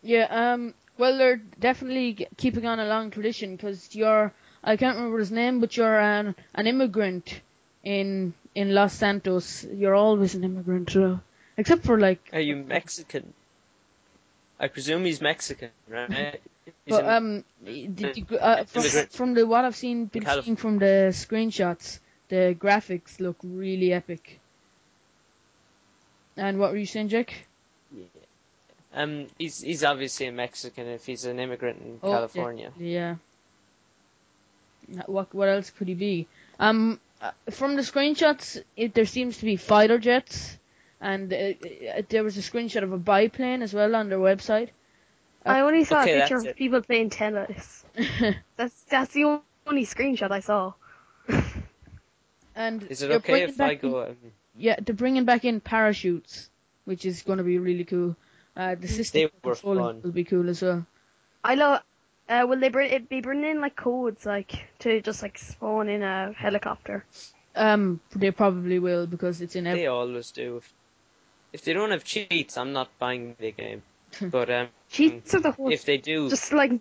Yeah, 0.01 0.27
um, 0.31 0.75
well, 0.97 1.19
they're 1.19 1.43
definitely 1.59 2.29
keeping 2.37 2.67
on 2.67 2.79
a 2.79 2.85
long 2.87 3.11
tradition 3.11 3.57
because 3.57 3.95
you're, 3.97 4.33
I 4.63 4.77
can't 4.77 4.97
remember 4.97 5.19
his 5.19 5.33
name, 5.33 5.59
but 5.61 5.77
you're 5.77 5.99
an, 5.99 6.37
an 6.55 6.67
immigrant 6.69 7.41
in 7.83 8.33
in 8.55 8.75
Los 8.75 8.95
Santos. 8.95 9.65
You're 9.65 9.97
always 9.97 10.37
an 10.37 10.45
immigrant, 10.45 10.95
uh, 10.97 11.17
except 11.59 11.85
for 11.85 11.99
like, 11.99 12.31
Are 12.33 12.41
you 12.41 12.57
Mexican? 12.57 13.35
I 14.61 14.69
presume 14.69 15.05
he's 15.05 15.21
Mexican, 15.21 15.71
right? 15.89 16.41
He's 16.85 16.97
but 16.97 17.05
um, 17.07 17.45
did 17.65 18.17
you, 18.17 18.39
uh, 18.39 18.65
from, 18.65 18.83
from 19.11 19.35
the 19.35 19.47
what 19.47 19.65
I've 19.65 19.77
seen, 19.77 20.07
been 20.07 20.23
Calif- 20.25 20.45
seeing 20.45 20.57
from 20.57 20.79
the 20.79 21.11
screenshots, 21.13 22.01
the 22.29 22.57
graphics 22.59 23.21
look 23.21 23.37
really 23.43 23.93
epic. 23.93 24.41
And 26.37 26.59
what 26.59 26.71
were 26.71 26.79
you 26.79 26.87
saying, 26.87 27.09
Jake? 27.09 27.47
um, 28.95 29.27
he's 29.39 29.61
he's 29.61 29.85
obviously 29.85 30.27
a 30.27 30.33
Mexican 30.33 30.87
if 30.87 31.05
he's 31.07 31.25
an 31.25 31.39
immigrant 31.41 31.81
in 31.83 32.01
Oh, 32.03 32.11
California. 32.11 32.73
Yeah. 32.79 33.17
What 35.07 35.35
what 35.35 35.49
else 35.49 35.71
could 35.71 35.89
he 35.89 35.95
be? 35.95 36.27
Um, 36.59 37.01
uh, 37.21 37.33
from 37.51 37.77
the 37.77 37.83
screenshots, 37.83 38.63
it, 38.77 38.95
there 38.95 39.05
seems 39.07 39.39
to 39.39 39.45
be 39.45 39.57
fighter 39.57 39.99
jets, 39.99 40.58
and 41.01 41.33
uh, 41.33 41.37
uh, 41.37 42.03
there 42.09 42.25
was 42.25 42.37
a 42.37 42.41
screenshot 42.41 42.83
of 42.83 42.93
a 42.93 42.99
biplane 42.99 43.63
as 43.63 43.73
well 43.75 43.95
on 43.95 44.09
their 44.09 44.19
website. 44.19 44.71
I 45.47 45.61
only 45.61 45.85
saw 45.85 46.03
okay, 46.03 46.17
a 46.17 46.21
picture 46.21 46.37
of 46.37 46.47
it. 46.47 46.57
people 46.57 46.83
playing 46.83 47.11
tennis. 47.11 47.85
That's 48.57 48.83
that's 48.91 49.13
the 49.15 49.41
only 49.67 49.87
screenshot 49.87 50.31
I 50.31 50.41
saw. 50.41 50.75
and 52.55 52.83
Is 52.85 53.03
it 53.03 53.09
they're 53.09 53.17
okay 53.19 53.33
bringing 53.33 53.49
if 53.51 53.61
I 53.61 53.75
back 53.75 53.85
in- 53.85 53.91
go? 53.91 54.03
Um, 54.03 54.17
yeah, 54.57 54.77
they're 54.81 54.95
bringing 54.95 55.25
back 55.25 55.45
in 55.45 55.61
parachutes, 55.61 56.51
which 56.85 57.05
is 57.07 57.23
going 57.23 57.39
to 57.39 57.45
be 57.45 57.59
really 57.59 57.85
cool. 57.85 58.17
Uh, 58.57 58.75
the 58.75 58.89
system 58.89 59.23
They 59.23 59.31
controlling 59.43 60.03
will 60.03 60.11
be 60.11 60.25
cool 60.25 60.49
as 60.49 60.63
well. 60.63 60.85
I 61.45 61.55
love. 61.55 61.83
Uh, 62.29 62.45
will 62.47 62.59
they 62.61 62.69
bring 62.69 62.91
it 62.91 63.09
be 63.09 63.21
bringing 63.23 63.51
in 63.53 63.61
like 63.61 63.75
codes 63.77 64.27
like 64.27 64.53
to 64.81 65.01
just 65.01 65.23
like 65.23 65.39
spawn 65.39 65.89
in 65.89 66.03
a 66.03 66.33
helicopter? 66.33 67.05
Um, 67.55 68.01
they 68.15 68.31
probably 68.33 68.79
will 68.81 69.07
because 69.07 69.41
it's 69.41 69.57
in 69.57 69.67
every. 69.67 69.83
they 69.83 69.87
always 69.87 70.31
do. 70.33 70.59
If, 70.59 70.73
if 71.53 71.63
they 71.65 71.73
don't 71.73 71.91
have 71.91 72.05
cheats, 72.05 72.57
I'm 72.57 72.73
not 72.73 72.89
buying 72.99 73.37
the 73.39 73.53
game. 73.53 73.83
But 74.21 74.51
um, 74.51 74.69
Cheats 74.91 75.35
are 75.35 75.41
the 75.41 75.53
whole. 75.53 75.71
if 75.71 75.85
they 75.85 75.99
do, 75.99 76.31
Just 76.31 76.53
like 76.53 76.73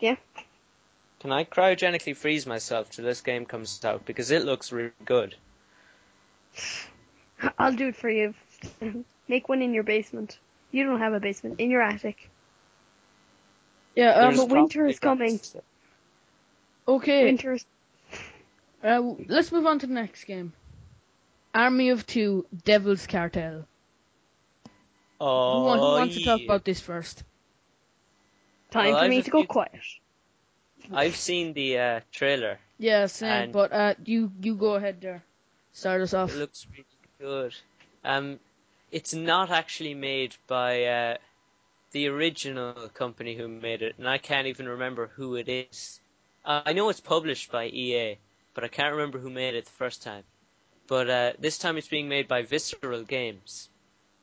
yeah. 0.00 0.16
can 1.20 1.30
I 1.30 1.44
cryogenically 1.44 2.16
freeze 2.16 2.46
myself 2.46 2.90
till 2.90 3.04
this 3.04 3.20
game 3.20 3.44
comes 3.44 3.84
out 3.84 4.04
because 4.06 4.30
it 4.30 4.44
looks 4.44 4.72
really 4.72 4.92
good. 5.04 5.34
I'll 7.58 7.74
do 7.74 7.88
it 7.88 7.96
for 7.96 8.08
you. 8.08 8.34
Make 9.28 9.48
one 9.48 9.62
in 9.62 9.74
your 9.74 9.82
basement. 9.84 10.38
You 10.70 10.84
don't 10.84 11.00
have 11.00 11.12
a 11.12 11.20
basement 11.20 11.60
in 11.60 11.70
your 11.70 11.82
attic. 11.82 12.30
Yeah. 13.94 14.12
Um, 14.12 14.36
but 14.36 14.48
winter 14.48 14.86
is 14.86 14.98
coming. 14.98 15.36
graphs. 15.36 15.56
okay. 16.88 17.24
Winter's 17.24 17.64
Uh, 18.82 19.14
let's 19.28 19.52
move 19.52 19.66
on 19.66 19.78
to 19.80 19.86
the 19.86 19.92
next 19.94 20.24
game. 20.24 20.52
Army 21.54 21.90
of 21.90 22.06
Two, 22.06 22.46
Devil's 22.64 23.06
Cartel. 23.06 23.66
Oh, 25.20 25.58
who, 25.60 25.64
wa- 25.66 25.76
who 25.76 25.82
wants 26.00 26.16
to 26.16 26.24
talk 26.24 26.40
yeah. 26.40 26.46
about 26.46 26.64
this 26.64 26.80
first? 26.80 27.22
time 28.70 28.86
Well, 28.92 28.98
for 29.00 29.04
I've 29.04 29.10
me 29.10 29.22
to 29.22 29.30
go 29.30 29.40
few- 29.40 29.46
quiet. 29.48 29.80
I've 30.92 31.14
seen 31.16 31.52
the 31.52 31.78
uh, 31.78 32.00
trailer. 32.10 32.58
Yeah, 32.78 33.06
same. 33.06 33.30
And- 33.30 33.52
but 33.52 33.72
uh, 33.72 33.94
you 34.04 34.32
you 34.40 34.54
go 34.56 34.74
ahead 34.74 35.00
there. 35.00 35.22
Start 35.72 36.00
us 36.02 36.12
off. 36.14 36.32
It 36.32 36.38
looks 36.38 36.66
really 36.72 36.84
good. 37.20 37.54
Um, 38.04 38.40
it's 38.90 39.14
not 39.14 39.50
actually 39.50 39.94
made 39.94 40.34
by 40.48 40.84
uh, 40.84 41.16
the 41.92 42.08
original 42.08 42.74
company 42.94 43.36
who 43.36 43.46
made 43.48 43.82
it, 43.82 43.94
and 43.98 44.08
I 44.08 44.18
can't 44.18 44.48
even 44.48 44.68
remember 44.68 45.06
who 45.14 45.36
it 45.36 45.48
is. 45.48 46.00
Uh, 46.44 46.62
I 46.66 46.72
know 46.72 46.88
it's 46.88 47.00
published 47.00 47.52
by 47.52 47.66
EA, 47.66 48.16
but 48.54 48.64
I 48.64 48.68
can't 48.68 48.92
remember 48.94 49.18
who 49.18 49.30
made 49.30 49.54
it 49.54 49.66
the 49.66 49.70
first 49.70 50.02
time. 50.02 50.24
But 50.86 51.10
uh, 51.10 51.32
this 51.38 51.58
time 51.58 51.76
it's 51.76 51.88
being 51.88 52.08
made 52.08 52.28
by 52.28 52.42
Visceral 52.42 53.04
Games. 53.04 53.68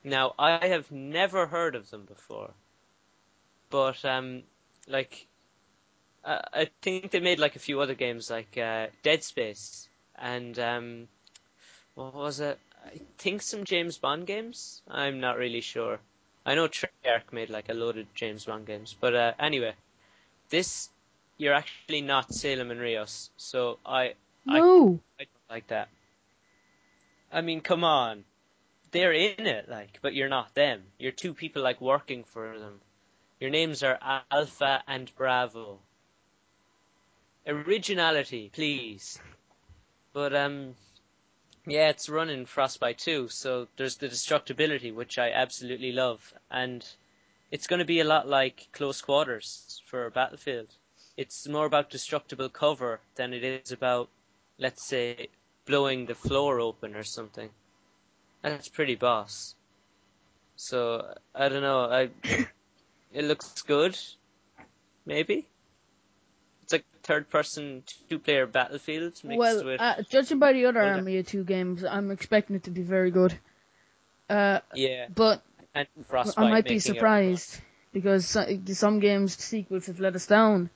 Now 0.03 0.33
I 0.37 0.67
have 0.67 0.91
never 0.91 1.45
heard 1.45 1.75
of 1.75 1.89
them 1.89 2.05
before, 2.05 2.51
but 3.69 4.03
um, 4.05 4.43
like 4.87 5.27
I 6.23 6.41
I 6.53 6.69
think 6.81 7.11
they 7.11 7.19
made 7.19 7.39
like 7.39 7.55
a 7.55 7.59
few 7.59 7.81
other 7.81 7.95
games 7.95 8.29
like 8.29 8.57
uh, 8.57 8.87
Dead 9.03 9.23
Space 9.23 9.87
and 10.17 10.57
um, 10.59 11.07
what 11.95 12.13
was 12.13 12.39
it? 12.39 12.59
I 12.85 12.99
think 13.17 13.41
some 13.41 13.65
James 13.65 13.97
Bond 13.97 14.25
games. 14.25 14.81
I'm 14.87 15.19
not 15.19 15.37
really 15.37 15.61
sure. 15.61 15.99
I 16.45 16.55
know 16.55 16.67
Treyarch 16.67 17.31
made 17.31 17.49
like 17.49 17.69
a 17.69 17.73
load 17.73 17.97
of 17.97 18.13
James 18.13 18.45
Bond 18.45 18.65
games, 18.65 18.95
but 18.99 19.15
uh, 19.15 19.33
anyway, 19.39 19.73
this 20.49 20.89
you're 21.37 21.53
actually 21.53 22.01
not 22.01 22.33
Salem 22.33 22.71
and 22.71 22.79
Rios, 22.79 23.29
so 23.37 23.79
I 23.85 24.13
No. 24.45 24.99
I 25.19 25.23
don't 25.23 25.49
like 25.49 25.67
that. 25.67 25.89
I 27.31 27.41
mean, 27.41 27.61
come 27.61 27.83
on, 27.83 28.23
they're 28.91 29.13
in 29.13 29.45
it, 29.45 29.69
like, 29.69 29.99
but 30.01 30.13
you're 30.13 30.29
not 30.29 30.55
them. 30.55 30.83
You're 30.97 31.11
two 31.11 31.33
people 31.33 31.61
like 31.61 31.79
working 31.79 32.23
for 32.23 32.57
them. 32.57 32.81
Your 33.39 33.49
names 33.49 33.83
are 33.83 34.23
Alpha 34.31 34.83
and 34.87 35.11
Bravo. 35.15 35.79
Originality, 37.47 38.49
please. 38.53 39.19
But 40.11 40.35
um, 40.35 40.75
yeah, 41.65 41.89
it's 41.89 42.09
running 42.09 42.45
Frostbite 42.45 42.97
2, 42.97 43.27
so 43.29 43.67
there's 43.77 43.97
the 43.97 44.09
destructibility, 44.09 44.91
which 44.91 45.17
I 45.17 45.31
absolutely 45.31 45.91
love, 45.91 46.33
and 46.49 46.85
it's 47.51 47.67
going 47.67 47.79
to 47.79 47.85
be 47.85 47.99
a 47.99 48.05
lot 48.05 48.27
like 48.27 48.67
Close 48.71 49.01
Quarters 49.01 49.81
for 49.85 50.09
Battlefield. 50.09 50.67
It's 51.15 51.47
more 51.47 51.65
about 51.65 51.89
destructible 51.89 52.49
cover 52.49 52.99
than 53.15 53.33
it 53.33 53.43
is 53.43 53.71
about, 53.71 54.09
let's 54.57 54.83
say, 54.83 55.29
blowing 55.69 56.07
the 56.07 56.15
floor 56.15 56.59
open 56.59 56.95
or 56.95 57.03
something. 57.03 57.49
That's 58.41 58.67
pretty 58.67 58.95
boss. 58.95 59.53
So 60.55 61.13
I 61.33 61.47
don't 61.47 61.61
know. 61.61 61.81
I 61.81 62.09
it 63.13 63.23
looks 63.23 63.61
good, 63.61 63.97
maybe. 65.05 65.47
It's 66.63 66.73
like 66.73 66.85
third-person 67.03 67.83
two-player 68.09 68.45
Battlefield 68.47 69.13
mixed 69.23 69.25
well, 69.39 69.63
with. 69.63 69.79
uh, 69.81 70.01
judging 70.09 70.39
by 70.39 70.53
the 70.53 70.65
other 70.65 70.79
Well, 70.79 70.95
Army 70.97 71.17
of 71.17 71.27
Two 71.27 71.43
games, 71.43 71.83
I'm 71.85 72.11
expecting 72.11 72.55
it 72.55 72.63
to 72.63 72.71
be 72.71 72.81
very 72.81 73.11
good. 73.11 73.33
Uh, 74.29 74.59
yeah, 74.75 75.07
but 75.13 75.41
and 75.73 75.87
I 76.37 76.49
might 76.49 76.65
be 76.65 76.79
surprised 76.79 77.59
because 77.93 78.37
some 78.73 78.99
games 78.99 79.35
sequels 79.37 79.87
have 79.87 79.99
let 79.99 80.15
us 80.15 80.27
down, 80.27 80.69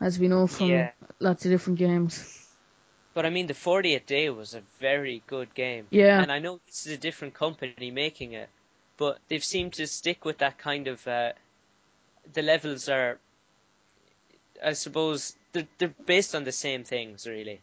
as 0.00 0.18
we 0.18 0.26
know 0.28 0.46
from 0.46 0.70
Yeah. 0.70 0.90
lots 1.20 1.44
of 1.44 1.50
different 1.52 1.78
games. 1.78 2.45
But 3.16 3.24
I 3.24 3.30
mean, 3.30 3.46
the 3.46 3.54
40th 3.54 4.04
Day 4.04 4.28
was 4.28 4.52
a 4.52 4.62
very 4.78 5.22
good 5.26 5.54
game. 5.54 5.86
Yeah. 5.88 6.20
And 6.20 6.30
I 6.30 6.38
know 6.38 6.60
this 6.66 6.84
is 6.84 6.92
a 6.92 6.98
different 6.98 7.32
company 7.32 7.90
making 7.90 8.34
it, 8.34 8.50
but 8.98 9.18
they've 9.28 9.42
seemed 9.42 9.72
to 9.74 9.86
stick 9.86 10.26
with 10.26 10.36
that 10.38 10.58
kind 10.58 10.86
of. 10.86 11.08
Uh, 11.08 11.32
the 12.34 12.42
levels 12.42 12.90
are, 12.90 13.18
I 14.62 14.74
suppose, 14.74 15.34
they're, 15.52 15.66
they're 15.78 15.94
based 16.04 16.34
on 16.34 16.44
the 16.44 16.52
same 16.52 16.84
things, 16.84 17.26
really. 17.26 17.62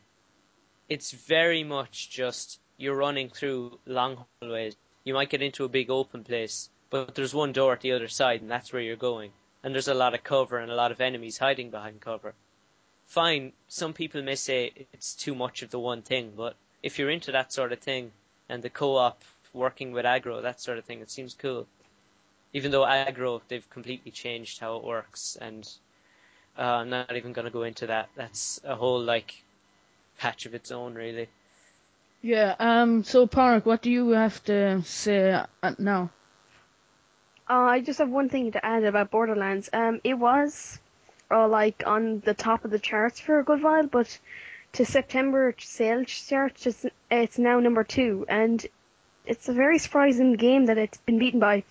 It's 0.89 1.11
very 1.11 1.63
much 1.63 2.09
just 2.09 2.59
you're 2.77 2.95
running 2.95 3.29
through 3.29 3.77
long 3.85 4.25
hallways. 4.41 4.75
You 5.03 5.13
might 5.13 5.29
get 5.29 5.43
into 5.43 5.65
a 5.65 5.69
big 5.69 5.91
open 5.91 6.23
place, 6.23 6.67
but 6.89 7.13
there's 7.13 7.35
one 7.35 7.51
door 7.51 7.73
at 7.73 7.81
the 7.81 7.91
other 7.91 8.07
side, 8.07 8.41
and 8.41 8.49
that's 8.49 8.73
where 8.73 8.81
you're 8.81 8.95
going. 8.95 9.31
And 9.61 9.71
there's 9.71 9.87
a 9.87 9.93
lot 9.93 10.15
of 10.15 10.23
cover 10.23 10.57
and 10.57 10.71
a 10.71 10.75
lot 10.75 10.91
of 10.91 10.99
enemies 10.99 11.37
hiding 11.37 11.69
behind 11.69 12.01
cover 12.01 12.33
fine, 13.13 13.53
some 13.67 13.93
people 13.93 14.23
may 14.23 14.35
say 14.35 14.71
it's 14.91 15.13
too 15.13 15.35
much 15.35 15.61
of 15.61 15.69
the 15.69 15.79
one 15.79 16.01
thing, 16.01 16.33
but 16.35 16.55
if 16.81 16.97
you're 16.97 17.11
into 17.11 17.31
that 17.31 17.53
sort 17.53 17.71
of 17.71 17.79
thing 17.79 18.11
and 18.49 18.63
the 18.63 18.69
co-op 18.69 19.21
working 19.53 19.91
with 19.91 20.03
aggro, 20.03 20.41
that 20.41 20.59
sort 20.59 20.79
of 20.79 20.85
thing, 20.85 20.99
it 21.01 21.11
seems 21.11 21.35
cool. 21.35 21.67
Even 22.53 22.71
though 22.71 22.81
aggro, 22.81 23.41
they've 23.47 23.69
completely 23.69 24.11
changed 24.11 24.59
how 24.59 24.77
it 24.77 24.83
works, 24.83 25.37
and 25.39 25.69
uh, 26.57 26.61
I'm 26.61 26.89
not 26.89 27.15
even 27.15 27.33
going 27.33 27.45
to 27.45 27.51
go 27.51 27.63
into 27.63 27.87
that. 27.87 28.09
That's 28.15 28.59
a 28.63 28.75
whole 28.75 29.01
like 29.01 29.43
patch 30.17 30.45
of 30.47 30.55
its 30.55 30.71
own, 30.71 30.95
really. 30.95 31.29
Yeah. 32.21 32.55
Um. 32.59 33.03
So, 33.03 33.27
Park, 33.27 33.65
what 33.65 33.81
do 33.81 33.91
you 33.91 34.09
have 34.09 34.43
to 34.45 34.81
say 34.83 35.31
uh, 35.31 35.71
now? 35.77 36.09
Uh, 37.49 37.67
I 37.75 37.81
just 37.81 37.99
have 37.99 38.09
one 38.09 38.29
thing 38.29 38.51
to 38.51 38.65
add 38.65 38.83
about 38.83 39.11
Borderlands. 39.11 39.69
Um, 39.73 39.99
it 40.03 40.13
was, 40.13 40.79
uh, 41.31 41.47
like 41.47 41.83
on 41.85 42.21
the 42.25 42.33
top 42.33 42.65
of 42.65 42.71
the 42.71 42.79
charts 42.79 43.19
for 43.19 43.39
a 43.39 43.43
good 43.43 43.61
while, 43.61 43.87
but 43.87 44.19
to 44.73 44.85
September 44.85 45.55
sales 45.59 46.07
charts, 46.07 46.65
it's, 46.65 46.85
it's 47.11 47.37
now 47.37 47.59
number 47.59 47.83
two, 47.83 48.25
and 48.27 48.65
it's 49.25 49.47
a 49.49 49.53
very 49.53 49.77
surprising 49.77 50.33
game 50.33 50.65
that 50.65 50.77
it's 50.77 50.97
been 50.99 51.19
beaten 51.19 51.39
by 51.39 51.63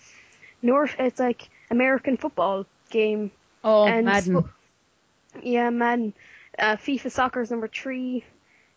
North. 0.61 0.95
It's 0.97 1.19
like 1.19 1.49
American 1.69 2.17
football 2.17 2.65
game. 2.89 3.31
Oh, 3.63 3.85
and 3.85 4.05
Madden. 4.05 4.43
Sp- 4.43 5.43
yeah, 5.43 5.69
Madden. 5.69 6.13
Uh, 6.57 6.75
FIFA 6.75 7.11
Soccer 7.11 7.41
is 7.41 7.51
number 7.51 7.67
three. 7.67 8.23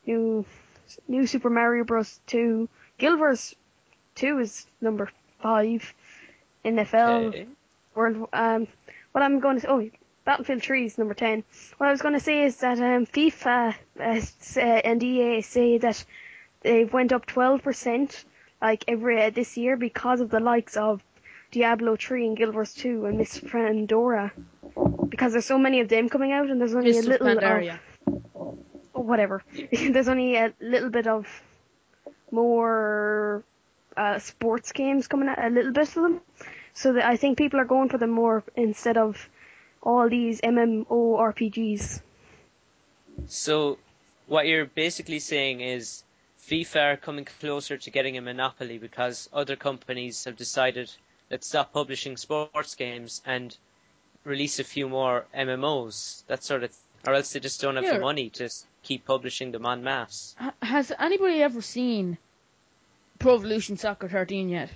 New, 0.07 0.45
new 1.09 1.27
Super 1.27 1.51
Mario 1.51 1.85
Bros. 1.85 2.21
Two. 2.27 2.69
Guild 2.99 3.19
Wars 3.19 3.55
Two 4.17 4.39
is 4.39 4.67
number 4.81 5.11
five. 5.41 5.95
NFL. 6.65 7.27
Okay. 7.27 7.47
World. 7.95 8.29
Um, 8.33 8.67
what 9.13 9.23
I'm 9.23 9.41
going 9.41 9.61
to 9.61 9.71
oh 9.71 9.91
Battlefield 10.27 10.61
3 10.61 10.87
is 10.87 10.99
number 10.99 11.15
10. 11.15 11.45
What 11.79 11.87
I 11.87 11.93
was 11.93 12.03
going 12.03 12.15
to 12.15 12.21
say 12.21 12.45
is 12.45 12.57
that 12.57 12.79
um, 12.81 13.07
FIFA 13.07 13.75
uh, 14.01 14.03
uh, 14.03 14.61
and 14.61 15.01
EA 15.01 15.41
say 15.41 15.79
that 15.79 16.05
they 16.63 16.85
went 16.85 17.13
up 17.13 17.27
12% 17.27 18.25
like 18.61 18.85
every 18.89 19.23
uh, 19.23 19.31
this 19.31 19.57
year 19.57 19.77
because 19.77 20.21
of 20.21 20.29
the 20.31 20.41
likes 20.41 20.77
of 20.77 21.01
Diablo 21.53 21.95
3 21.95 22.27
and 22.27 22.37
Guild 22.37 22.55
Wars 22.55 22.75
2 22.75 23.07
and 23.07 23.19
Miss 23.19 23.39
Pandora. 23.39 24.33
Because 25.09 25.31
there's 25.31 25.47
so 25.47 25.59
many 25.59 25.79
of 25.79 25.89
them 25.89 26.09
coming 26.09 26.33
out 26.33 26.51
and 26.51 26.61
there's 26.61 26.75
only 26.75 26.99
a 26.99 27.03
little 27.03 27.29
Pandaria. 27.29 27.79
of 28.09 28.19
oh, 28.35 29.01
whatever. 29.01 29.45
there's 29.91 30.09
only 30.09 30.35
a 30.35 30.53
little 30.61 30.91
bit 30.91 31.07
of 31.07 31.29
more 32.33 33.45
uh, 33.97 34.19
sports 34.19 34.73
games 34.73 35.07
coming 35.07 35.29
out, 35.29 35.39
a 35.39 35.51
little 35.51 35.73
bit 35.73 35.87
of 35.87 35.95
them. 35.95 36.21
So 36.75 36.95
that 36.95 37.05
I 37.05 37.17
think 37.17 37.39
people 37.39 37.61
are 37.61 37.65
going 37.65 37.91
for 37.91 37.99
them 37.99 38.11
more 38.11 38.43
instead 38.57 38.99
of 38.99 39.29
all 39.87 40.09
these 40.11 40.41
MMORPGs. 40.41 42.01
So, 43.29 43.79
what 44.27 44.47
you're 44.47 44.67
basically 44.67 45.21
saying 45.21 45.61
is 45.61 46.03
FIFA 46.49 46.93
are 46.93 46.97
coming 46.97 47.25
closer 47.25 47.77
to 47.79 47.91
getting 47.91 48.19
a 48.19 48.21
monopoly 48.21 48.79
because 48.79 49.29
other 49.33 49.55
companies 49.57 50.25
have 50.25 50.37
decided 50.37 50.91
let's 51.31 51.47
stop 51.47 51.73
publishing 51.73 52.17
sports 52.17 52.75
games 52.75 53.23
and 53.25 53.57
release 54.25 54.59
a 54.59 54.65
few 54.65 54.89
more 54.89 55.25
MMOs. 55.35 56.25
That 56.27 56.43
sort 56.43 56.65
of, 56.65 56.71
or 57.07 57.15
else 57.15 57.33
they 57.33 57.41
just 57.41 57.61
don't 57.61 57.77
have 57.77 57.85
Yeah. 57.85 57.95
the 57.95 58.01
money 58.01 58.31
to 58.31 58.49
keep 58.83 59.05
publishing 59.05 59.53
them 59.53 59.67
en 59.67 59.85
masse. 59.85 60.35
Has 60.63 60.93
anybody 60.99 61.43
ever 61.43 61.63
seen 61.63 62.19
Pro 63.21 63.37
Evolution 63.37 63.77
Soccer 63.77 64.09
13 64.09 64.49
yet? 64.49 64.71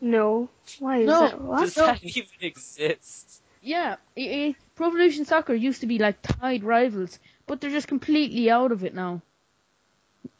No. 0.00 0.48
Why 0.78 0.98
is 0.98 1.06
No, 1.06 1.20
that? 1.20 1.40
What? 1.40 1.60
Does 1.60 1.74
that 1.74 2.04
even 2.16 2.28
exist? 2.42 3.40
Yeah, 3.64 3.96
i 4.16 4.20
i 4.20 4.54
Pro 4.74 4.88
Evolution 4.88 5.24
Soccer 5.24 5.54
used 5.54 5.80
to 5.80 5.86
be 5.86 5.98
like 5.98 6.20
tied 6.20 6.64
rivals, 6.64 7.18
but 7.46 7.60
they're 7.60 7.70
just 7.70 7.88
completely 7.88 8.50
out 8.50 8.72
of 8.72 8.84
it 8.84 8.94
now. 8.94 9.22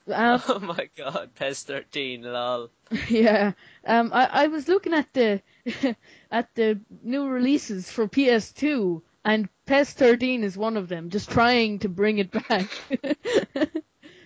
Um, 0.07 0.43
Oh 0.49 0.59
my 0.61 0.91
god, 0.95 1.31
PES 1.35 1.63
13, 1.63 2.23
lol. 2.23 2.71
yeah, 3.09 3.53
um, 3.87 4.11
I, 4.13 4.45
I 4.45 4.47
was 4.49 4.69
looking 4.69 4.93
at 4.93 5.11
the 5.15 5.41
at 6.31 6.55
the 6.55 6.79
new 7.03 7.27
releases 7.27 7.91
for 7.91 8.07
PS2, 8.07 9.01
and 9.25 9.49
PES 9.65 9.95
13 9.95 10.45
is 10.45 10.59
one 10.59 10.77
of 10.77 10.89
them, 10.89 11.09
just 11.09 11.31
trying 11.31 11.79
to 11.79 11.89
bring 11.89 12.19
it 12.19 12.31
back. 12.31 12.69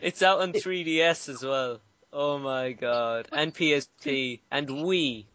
It's 0.00 0.22
out 0.22 0.40
on 0.40 0.52
3DS 0.52 1.28
as 1.28 1.44
well. 1.44 1.80
Oh 2.12 2.38
my 2.38 2.72
god. 2.72 3.28
And 3.32 3.54
PSP. 3.54 4.40
And 4.50 4.68
Wii. 4.68 5.26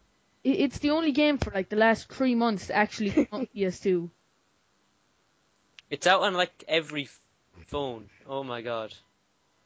I- 0.44 0.48
it's 0.48 0.78
the 0.78 0.90
only 0.90 1.12
game 1.12 1.38
for 1.38 1.50
like 1.50 1.68
the 1.68 1.76
last 1.76 2.12
three 2.12 2.34
months 2.34 2.66
to 2.68 2.74
actually 2.74 3.10
come 3.10 3.28
on 3.32 3.46
PS2. 3.54 4.10
It's 5.90 6.06
out 6.06 6.22
on 6.22 6.34
like 6.34 6.64
every 6.68 7.08
phone. 7.66 8.08
Oh 8.26 8.42
my 8.42 8.62
god. 8.62 8.92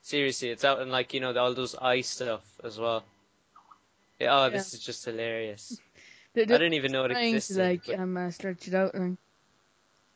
Seriously, 0.03 0.51
it's 0.51 0.65
out 0.65 0.81
on 0.81 0.91
like, 0.91 1.15
you 1.15 1.21
know, 1.21 1.37
all 1.37 1.55
those 1.55 1.75
i 1.75 2.01
stuff 2.01 2.45
as 2.65 2.79
well. 2.79 3.05
Yeah, 4.19 4.45
oh, 4.45 4.51
this 4.51 4.75
is 4.75 4.81
just 4.81 5.05
hilarious. 5.05 5.81
I 6.37 6.45
didn't 6.45 6.75
even 6.75 6.93
know 6.93 7.05
it 7.05 7.11
existed. 7.13 7.55
to 7.55 7.63
like 7.63 7.87
but 7.87 7.99
um, 7.99 8.17
uh, 8.17 8.31
stretch 8.31 8.69
it 8.69 8.75
out. 8.75 8.95
And, 8.95 9.19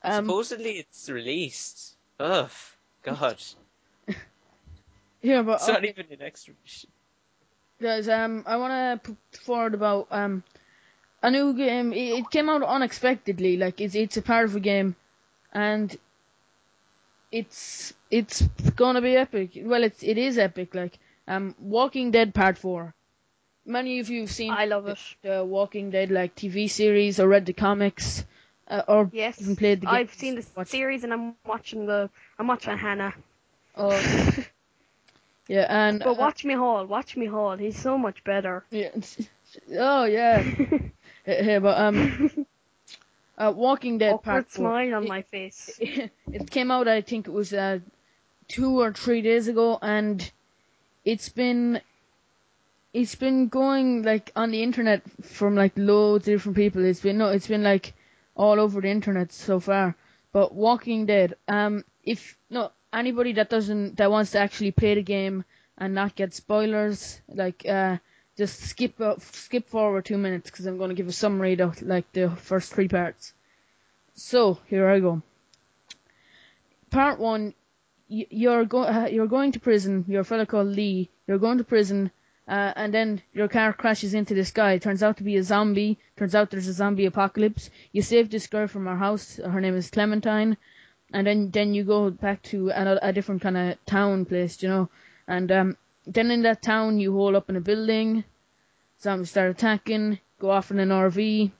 um, 0.02 0.24
supposedly 0.24 0.78
it's 0.78 1.08
released. 1.08 1.96
Ugh. 2.20 2.50
God. 3.02 3.42
here, 5.20 5.42
but 5.42 5.54
It's 5.54 5.68
not 5.68 5.84
even 5.84 6.06
an 6.10 6.22
extra. 6.22 6.54
Guys, 7.80 8.08
um, 8.08 8.44
I 8.46 8.56
want 8.56 9.02
to 9.02 9.10
put 9.10 9.42
forward 9.42 9.74
about 9.74 10.06
um 10.10 10.44
a 11.22 11.30
new 11.30 11.54
game. 11.54 11.92
It, 11.92 12.30
came 12.30 12.48
out 12.48 12.62
unexpectedly. 12.62 13.56
Like 13.56 13.80
it's 13.80 13.94
it's 13.94 14.16
a 14.16 14.22
part 14.22 14.44
of 14.46 14.56
a 14.56 14.60
game, 14.60 14.96
and 15.52 15.96
it's 17.30 17.92
it's 18.10 18.42
gonna 18.76 19.00
be 19.00 19.16
epic. 19.16 19.50
Well, 19.62 19.82
it's 19.84 20.02
it 20.02 20.18
is 20.18 20.38
epic. 20.38 20.74
Like 20.74 20.98
um, 21.28 21.54
Walking 21.60 22.10
Dead 22.10 22.34
Part 22.34 22.58
Four. 22.58 22.94
Many 23.64 24.00
of 24.00 24.08
you 24.10 24.22
have 24.22 24.30
seen 24.30 24.52
I 24.52 24.64
love 24.66 24.88
it. 24.88 24.98
the 25.22 25.44
Walking 25.44 25.90
Dead 25.90 26.10
like 26.10 26.34
TV 26.34 26.68
series 26.68 27.20
or 27.20 27.28
read 27.28 27.46
the 27.46 27.52
comics, 27.52 28.24
uh, 28.68 28.82
or 28.88 29.08
Yes. 29.12 29.40
even 29.40 29.54
played 29.56 29.80
the 29.80 29.86
game. 29.86 29.94
I've 29.94 30.12
seen 30.14 30.34
the 30.34 30.44
Watch- 30.56 30.68
series 30.68 31.04
and 31.04 31.12
I'm 31.12 31.34
watching 31.46 31.86
the 31.86 32.10
I'm 32.38 32.48
watching 32.48 32.76
Hannah. 32.76 33.14
Oh, 33.76 33.90
yeah, 35.48 35.66
and 35.68 36.00
But 36.00 36.08
uh, 36.10 36.14
watch 36.14 36.44
me 36.44 36.54
Hall, 36.54 36.84
watch 36.86 37.16
me 37.16 37.26
Hall. 37.26 37.56
He's 37.56 37.78
so 37.80 37.96
much 37.96 38.24
better. 38.24 38.64
yeah, 38.70 38.90
oh 39.78 40.04
yeah, 40.04 40.42
yeah, 41.26 41.58
but 41.60 41.78
um, 41.78 42.46
uh, 43.38 43.52
Walking 43.54 43.98
Dead 43.98 44.22
Part 44.22 44.46
Awkward 44.46 44.48
Four. 44.48 44.66
smile 44.68 44.94
on 44.94 45.04
It- 45.04 45.08
my 45.08 45.22
face. 45.22 45.78
it 45.80 46.50
came 46.50 46.70
out 46.70 46.88
I 46.88 47.00
think 47.02 47.26
it 47.28 47.32
was 47.32 47.52
uh, 47.52 47.78
two 48.48 48.80
or 48.80 48.92
three 48.92 49.22
days 49.22 49.48
ago 49.48 49.78
and 49.80 50.30
it's 51.04 51.28
been 51.28 51.80
it's 52.92 53.14
been 53.14 53.48
going 53.48 54.02
like 54.02 54.30
on 54.36 54.50
the 54.50 54.62
internet 54.62 55.02
from 55.22 55.54
like 55.54 55.72
loads 55.76 56.28
of 56.28 56.34
different 56.34 56.56
people. 56.56 56.84
It's 56.84 57.00
been 57.00 57.18
no 57.18 57.28
it's 57.28 57.46
been 57.46 57.62
like 57.62 57.94
all 58.36 58.60
over 58.60 58.80
the 58.80 58.88
internet 58.90 59.32
so 59.32 59.60
far. 59.60 59.96
But 60.32 60.54
Walking 60.54 61.06
Dead, 61.06 61.34
um 61.48 61.84
if 62.04 62.36
no 62.50 62.70
anybody 62.92 63.32
that 63.34 63.48
doesn't 63.50 63.96
that 63.96 64.10
wants 64.10 64.32
to 64.32 64.38
actually 64.38 64.72
play 64.72 64.94
the 64.94 65.02
game 65.02 65.44
and 65.78 65.94
not 65.94 66.14
get 66.14 66.34
spoilers, 66.34 67.20
like 67.28 67.64
uh 67.66 67.96
just 68.36 68.60
skip 68.60 69.00
uh, 69.00 69.16
skip 69.18 69.68
forward 69.68 70.04
two 70.04 70.18
minutes 70.18 70.50
because 70.50 70.66
I'm 70.66 70.78
going 70.78 70.90
to 70.90 70.94
give 70.96 71.08
a 71.08 71.12
summary 71.12 71.58
of 71.60 71.80
like 71.82 72.10
the 72.12 72.30
first 72.30 72.72
three 72.72 72.88
parts. 72.88 73.32
So 74.14 74.58
here 74.66 74.88
I 74.88 75.00
go 75.00 75.22
part 76.90 77.18
one, 77.18 77.54
y- 78.08 78.26
you're 78.30 78.64
go- 78.64 78.84
uh, 78.84 79.08
you're 79.10 79.26
going 79.26 79.52
to 79.52 79.60
prison. 79.60 80.04
Your 80.08 80.24
fellow 80.24 80.46
called 80.46 80.68
Lee. 80.68 81.08
You're 81.26 81.38
going 81.38 81.58
to 81.58 81.64
prison, 81.64 82.10
uh, 82.48 82.72
and 82.76 82.92
then 82.92 83.22
your 83.32 83.48
car 83.48 83.72
crashes 83.72 84.14
into 84.14 84.34
this 84.34 84.50
guy. 84.50 84.78
Turns 84.78 85.02
out 85.02 85.16
to 85.18 85.24
be 85.24 85.36
a 85.36 85.42
zombie. 85.42 85.98
Turns 86.16 86.34
out 86.34 86.50
there's 86.50 86.68
a 86.68 86.72
zombie 86.72 87.06
apocalypse. 87.06 87.70
You 87.92 88.02
save 88.02 88.30
this 88.30 88.46
girl 88.46 88.66
from 88.66 88.86
her 88.86 88.96
house. 88.96 89.36
Her 89.36 89.60
name 89.60 89.76
is 89.76 89.90
Clementine. 89.90 90.56
and 91.14 91.26
then 91.26 91.50
then 91.50 91.74
you 91.74 91.84
go 91.84 92.10
back 92.10 92.42
to 92.42 92.70
a, 92.70 92.98
a 93.02 93.12
different 93.12 93.42
kind 93.42 93.56
of 93.56 93.84
town 93.86 94.24
place, 94.24 94.62
you 94.62 94.68
know, 94.68 94.88
and 95.26 95.50
um, 95.52 95.76
then 96.06 96.30
in 96.30 96.42
that 96.42 96.62
town 96.62 96.98
you 96.98 97.12
hole 97.12 97.36
up 97.36 97.48
in 97.50 97.56
a 97.56 97.60
building, 97.60 98.24
zombies 99.00 99.30
start 99.30 99.50
attacking, 99.50 100.18
go 100.38 100.50
off 100.50 100.70
in 100.70 100.78
an 100.78 100.88
RV. 100.90 101.50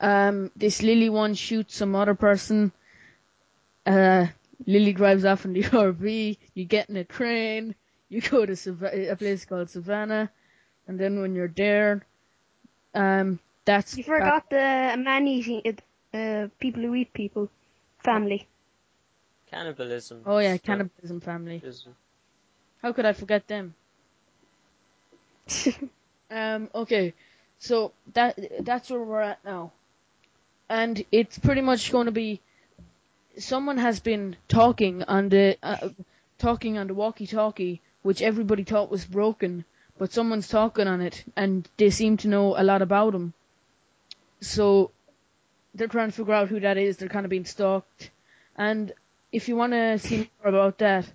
Um, 0.00 0.50
this 0.54 0.82
Lily 0.82 1.08
one 1.08 1.34
shoots 1.34 1.74
some 1.76 1.94
other 1.96 2.14
person. 2.14 2.72
Uh, 3.84 4.26
Lily 4.66 4.92
drives 4.92 5.24
off 5.24 5.44
in 5.44 5.52
the 5.52 5.62
RV. 5.64 6.38
You 6.54 6.64
get 6.64 6.88
in 6.88 6.96
a 6.96 7.04
train. 7.04 7.74
You 8.08 8.20
go 8.20 8.46
to 8.46 8.56
Sav- 8.56 8.82
a 8.82 9.14
place 9.16 9.44
called 9.44 9.68
Savannah, 9.70 10.30
and 10.86 10.98
then 10.98 11.20
when 11.20 11.34
you're 11.34 11.52
there, 11.54 12.06
um, 12.94 13.38
that's 13.66 13.96
You 13.98 14.04
forgot 14.04 14.48
the 14.48 14.96
man 14.98 15.28
eating 15.28 15.62
uh, 16.14 16.48
people 16.58 16.82
who 16.82 16.94
eat 16.94 17.12
people, 17.12 17.50
family. 17.98 18.48
Cannibalism. 19.50 20.22
Oh 20.24 20.38
yeah, 20.38 20.56
cannibalism 20.56 21.20
family. 21.20 21.60
Is- 21.62 21.86
How 22.82 22.92
could 22.92 23.04
I 23.04 23.12
forget 23.12 23.46
them? 23.48 23.74
Um, 26.30 26.68
okay, 26.74 27.14
so 27.58 27.92
that 28.12 28.38
that's 28.60 28.90
where 28.90 29.02
we're 29.02 29.22
at 29.22 29.42
now, 29.44 29.72
and 30.68 31.02
it's 31.10 31.38
pretty 31.38 31.62
much 31.62 31.90
going 31.90 32.04
to 32.04 32.12
be. 32.12 32.40
Someone 33.38 33.78
has 33.78 34.00
been 34.00 34.36
talking 34.46 35.04
on 35.04 35.30
the 35.30 35.56
uh, 35.62 35.88
talking 36.38 36.76
on 36.76 36.86
the 36.86 36.92
walkie-talkie, 36.92 37.80
which 38.02 38.20
everybody 38.20 38.64
thought 38.64 38.90
was 38.90 39.06
broken, 39.06 39.64
but 39.96 40.12
someone's 40.12 40.48
talking 40.48 40.86
on 40.86 41.00
it, 41.00 41.24
and 41.34 41.66
they 41.78 41.88
seem 41.88 42.18
to 42.18 42.28
know 42.28 42.54
a 42.58 42.62
lot 42.62 42.82
about 42.82 43.14
him. 43.14 43.32
So 44.42 44.90
they're 45.74 45.88
trying 45.88 46.10
to 46.10 46.16
figure 46.16 46.34
out 46.34 46.48
who 46.48 46.60
that 46.60 46.76
is. 46.76 46.98
They're 46.98 47.08
kind 47.08 47.24
of 47.24 47.30
being 47.30 47.46
stalked, 47.46 48.10
and 48.54 48.92
if 49.32 49.48
you 49.48 49.56
want 49.56 49.72
to 49.72 49.98
see 49.98 50.28
more 50.42 50.50
about 50.50 50.76
that, 50.78 51.10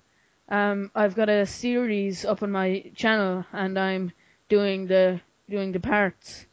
um, 0.49 0.91
I've 0.93 1.15
got 1.15 1.29
a 1.29 1.45
series 1.45 2.25
up 2.25 2.43
on 2.43 2.51
my 2.51 2.91
channel, 2.95 3.45
and 3.51 3.77
I'm 3.77 4.11
doing 4.49 4.87
the 4.87 5.21
doing 5.49 5.71
the 5.71 5.79
parts, 5.79 6.45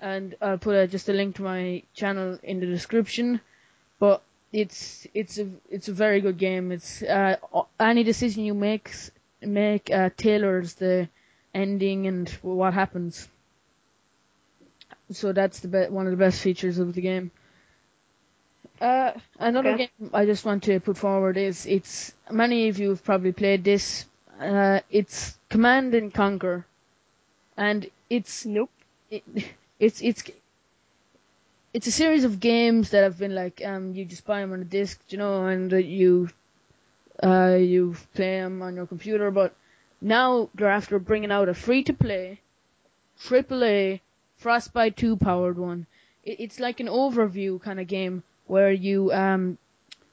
and 0.00 0.34
I'll 0.40 0.58
put 0.58 0.76
a, 0.76 0.86
just 0.86 1.08
a 1.08 1.12
link 1.12 1.36
to 1.36 1.42
my 1.42 1.82
channel 1.94 2.38
in 2.42 2.60
the 2.60 2.66
description. 2.66 3.40
But 3.98 4.22
it's 4.52 5.06
it's 5.14 5.38
a 5.38 5.48
it's 5.70 5.88
a 5.88 5.92
very 5.92 6.20
good 6.20 6.38
game. 6.38 6.72
It's 6.72 7.02
uh, 7.02 7.36
any 7.78 8.04
decision 8.04 8.44
you 8.44 8.54
make 8.54 8.90
make 9.42 9.90
uh, 9.90 10.10
tailors 10.16 10.74
the 10.74 11.08
ending 11.54 12.06
and 12.06 12.28
what 12.42 12.74
happens. 12.74 13.28
So 15.12 15.32
that's 15.32 15.60
the 15.60 15.68
be- 15.68 15.88
one 15.88 16.06
of 16.06 16.10
the 16.10 16.16
best 16.16 16.40
features 16.40 16.78
of 16.78 16.94
the 16.94 17.00
game. 17.00 17.30
Uh, 18.80 19.12
another 19.38 19.72
Okay. 19.72 19.74
game 19.74 20.10
I 20.12 20.24
just 20.26 20.44
want 20.44 20.62
to 20.64 20.80
put 20.80 20.96
forward 20.98 21.36
is 21.36 21.66
it's 21.66 22.14
many 22.30 22.68
of 22.68 22.78
you 22.78 22.90
have 22.90 23.04
probably 23.04 23.32
played 23.32 23.64
this. 23.64 24.06
Uh, 24.40 24.80
it's 24.90 25.38
Command 25.48 25.94
and 25.94 26.12
Conquer, 26.12 26.66
and 27.56 27.90
it's 28.10 28.44
nope. 28.46 28.70
it, 29.10 29.22
it's 29.78 30.00
it's 30.02 30.24
it's 31.72 31.86
a 31.86 31.92
series 31.92 32.24
of 32.24 32.40
games 32.40 32.90
that 32.90 33.02
have 33.04 33.18
been 33.18 33.34
like 33.34 33.62
um 33.64 33.94
you 33.94 34.04
just 34.04 34.24
buy 34.26 34.40
them 34.40 34.52
on 34.52 34.60
a 34.60 34.64
disc, 34.64 35.00
you 35.10 35.18
know, 35.18 35.46
and 35.46 35.72
uh, 35.72 35.76
you 35.76 36.28
uh 37.22 37.56
you 37.58 37.94
play 38.14 38.40
them 38.40 38.62
on 38.62 38.74
your 38.76 38.86
computer. 38.86 39.30
But 39.30 39.54
now 40.00 40.50
they're 40.54 40.68
after 40.70 40.98
bringing 40.98 41.30
out 41.32 41.48
a 41.48 41.54
free 41.54 41.82
to 41.84 41.92
play, 41.94 42.40
triple 43.18 43.60
AAA 43.60 44.00
Frostbite 44.36 44.96
2 44.96 45.16
powered 45.16 45.58
one. 45.58 45.86
It, 46.24 46.40
it's 46.40 46.60
like 46.60 46.80
an 46.80 46.88
overview 46.88 47.60
kind 47.60 47.80
of 47.80 47.86
game 47.86 48.22
where 48.46 48.72
you 48.72 49.12
um 49.12 49.58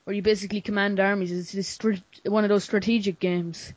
where 0.04 0.15
you 0.15 0.22
basically 0.22 0.62
command 0.62 1.00
armies. 1.00 1.32
It's 1.32 1.52
this 1.52 1.67
str- 1.67 2.04
one 2.26 2.43
of 2.43 2.50
those 2.50 2.63
strategic 2.63 3.19
games. 3.19 3.74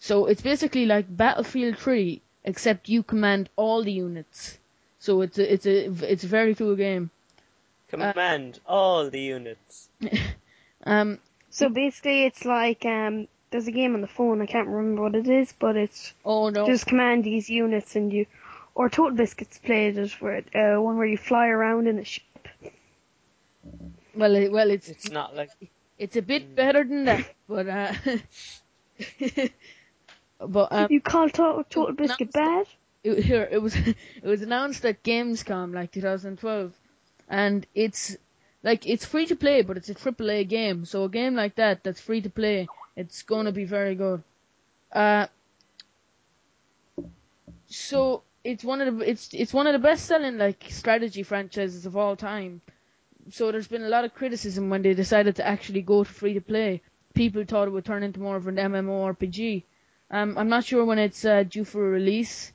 So 0.00 0.26
it's 0.26 0.42
basically 0.42 0.86
like 0.86 1.04
Battlefield 1.08 1.76
3, 1.76 2.22
except 2.44 2.88
you 2.88 3.02
command 3.02 3.50
all 3.56 3.82
the 3.82 3.92
units. 3.92 4.58
So 5.00 5.20
it's 5.22 5.38
a 5.38 5.52
it's 5.52 5.66
a 5.66 6.12
it's 6.12 6.24
a 6.24 6.28
very 6.28 6.54
cool 6.54 6.76
game. 6.76 7.10
Command 7.88 8.60
all 8.66 9.10
the 9.10 9.20
units. 9.20 9.88
Um, 10.84 11.18
So 11.50 11.68
basically, 11.68 12.24
it's 12.24 12.44
like 12.44 12.84
um, 12.86 13.26
there's 13.50 13.66
a 13.66 13.72
game 13.72 13.94
on 13.94 14.00
the 14.00 14.06
phone. 14.06 14.40
I 14.40 14.46
can't 14.46 14.68
remember 14.68 15.02
what 15.02 15.14
it 15.16 15.28
is, 15.28 15.52
but 15.58 15.76
it's 15.76 16.14
oh 16.24 16.50
no, 16.50 16.66
just 16.66 16.86
command 16.86 17.24
these 17.24 17.50
units 17.50 17.96
and 17.96 18.12
you. 18.12 18.26
Or 18.74 18.88
Total 18.88 19.16
Biscuits 19.16 19.58
played 19.58 19.98
it, 19.98 20.12
where 20.20 20.44
uh, 20.54 20.80
one 20.80 20.98
where 20.98 21.06
you 21.06 21.18
fly 21.18 21.48
around 21.48 21.88
in 21.88 21.98
a 21.98 22.04
ship. 22.04 22.22
Well 24.14 24.34
it, 24.34 24.52
well 24.52 24.70
it's 24.70 24.88
It's 24.88 25.10
not 25.10 25.34
like 25.34 25.50
it's 25.98 26.16
a 26.16 26.22
bit 26.22 26.54
better 26.54 26.84
than 26.84 27.04
that, 27.06 27.34
but 27.48 27.68
uh, 27.68 27.92
but 30.46 30.68
um, 30.72 30.86
you 30.90 31.00
call 31.00 31.28
to- 31.28 31.64
Total 31.68 31.92
Biscuit 31.94 32.32
bad? 32.32 32.66
it, 33.02 33.24
here 33.24 33.48
it 33.50 33.58
was 33.58 33.74
it 34.22 34.24
was 34.24 34.42
announced 34.42 34.84
at 34.84 35.02
Gamescom 35.02 35.74
like 35.74 35.90
2012, 35.92 36.72
and 37.28 37.66
it's 37.74 38.16
like 38.62 38.86
it's 38.86 39.04
free 39.04 39.26
to 39.26 39.36
play, 39.36 39.62
but 39.62 39.76
it's 39.76 39.88
a 39.88 39.94
triple 39.94 40.30
A 40.30 40.44
game. 40.44 40.84
So 40.84 41.04
a 41.04 41.08
game 41.08 41.34
like 41.34 41.56
that 41.56 41.82
that's 41.84 42.00
free 42.00 42.20
to 42.22 42.30
play, 42.30 42.68
it's 42.96 43.22
gonna 43.22 43.52
be 43.52 43.64
very 43.64 43.94
good. 43.94 44.22
Uh, 44.92 45.26
so 47.66 48.22
it's 48.44 48.64
one 48.64 48.80
of 48.80 48.98
the 48.98 49.10
it's 49.10 49.28
it's 49.32 49.52
one 49.52 49.66
of 49.66 49.72
the 49.72 49.78
best 49.78 50.06
selling 50.06 50.38
like 50.38 50.64
strategy 50.70 51.22
franchises 51.22 51.86
of 51.86 51.96
all 51.96 52.16
time. 52.16 52.60
So 53.30 53.52
there's 53.52 53.68
been 53.68 53.84
a 53.84 53.88
lot 53.88 54.04
of 54.04 54.14
criticism 54.14 54.70
when 54.70 54.82
they 54.82 54.94
decided 54.94 55.36
to 55.36 55.46
actually 55.46 55.82
go 55.82 56.04
to 56.04 56.10
free 56.10 56.34
to 56.34 56.40
play. 56.40 56.82
People 57.14 57.44
thought 57.44 57.68
it 57.68 57.72
would 57.72 57.84
turn 57.84 58.02
into 58.02 58.20
more 58.20 58.36
of 58.36 58.46
an 58.46 58.56
MMORPG. 58.56 59.64
Um, 60.10 60.38
I'm 60.38 60.48
not 60.48 60.64
sure 60.64 60.84
when 60.84 60.98
it's 60.98 61.24
uh, 61.24 61.42
due 61.42 61.64
for 61.64 61.82
release. 61.82 62.52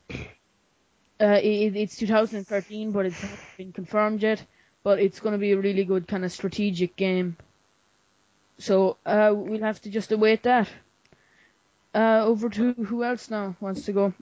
Uh, 1.22 1.40
it, 1.42 1.76
it's 1.76 1.96
2013, 1.98 2.92
but 2.92 3.06
it's 3.06 3.22
not 3.22 3.40
been 3.58 3.72
confirmed 3.72 4.22
yet. 4.24 4.44
But 4.84 5.00
it's 5.00 5.20
going 5.20 5.34
to 5.34 5.40
be 5.40 5.52
a 5.52 5.58
really 5.58 5.86
good 5.86 6.08
kind 6.08 6.26
of 6.26 6.32
strategic 6.32 6.96
game. 6.96 7.38
So 8.58 8.98
uh, 9.06 9.32
we'll 9.34 9.62
have 9.62 9.82
to 9.84 9.90
just 9.90 10.12
await 10.12 10.44
that. 10.44 10.68
Uh, 11.94 12.24
over 12.26 12.50
to 12.50 12.74
who 12.74 13.04
else 13.04 13.30
now 13.30 13.56
wants 13.60 13.86
to 13.86 13.94
go? 13.94 14.14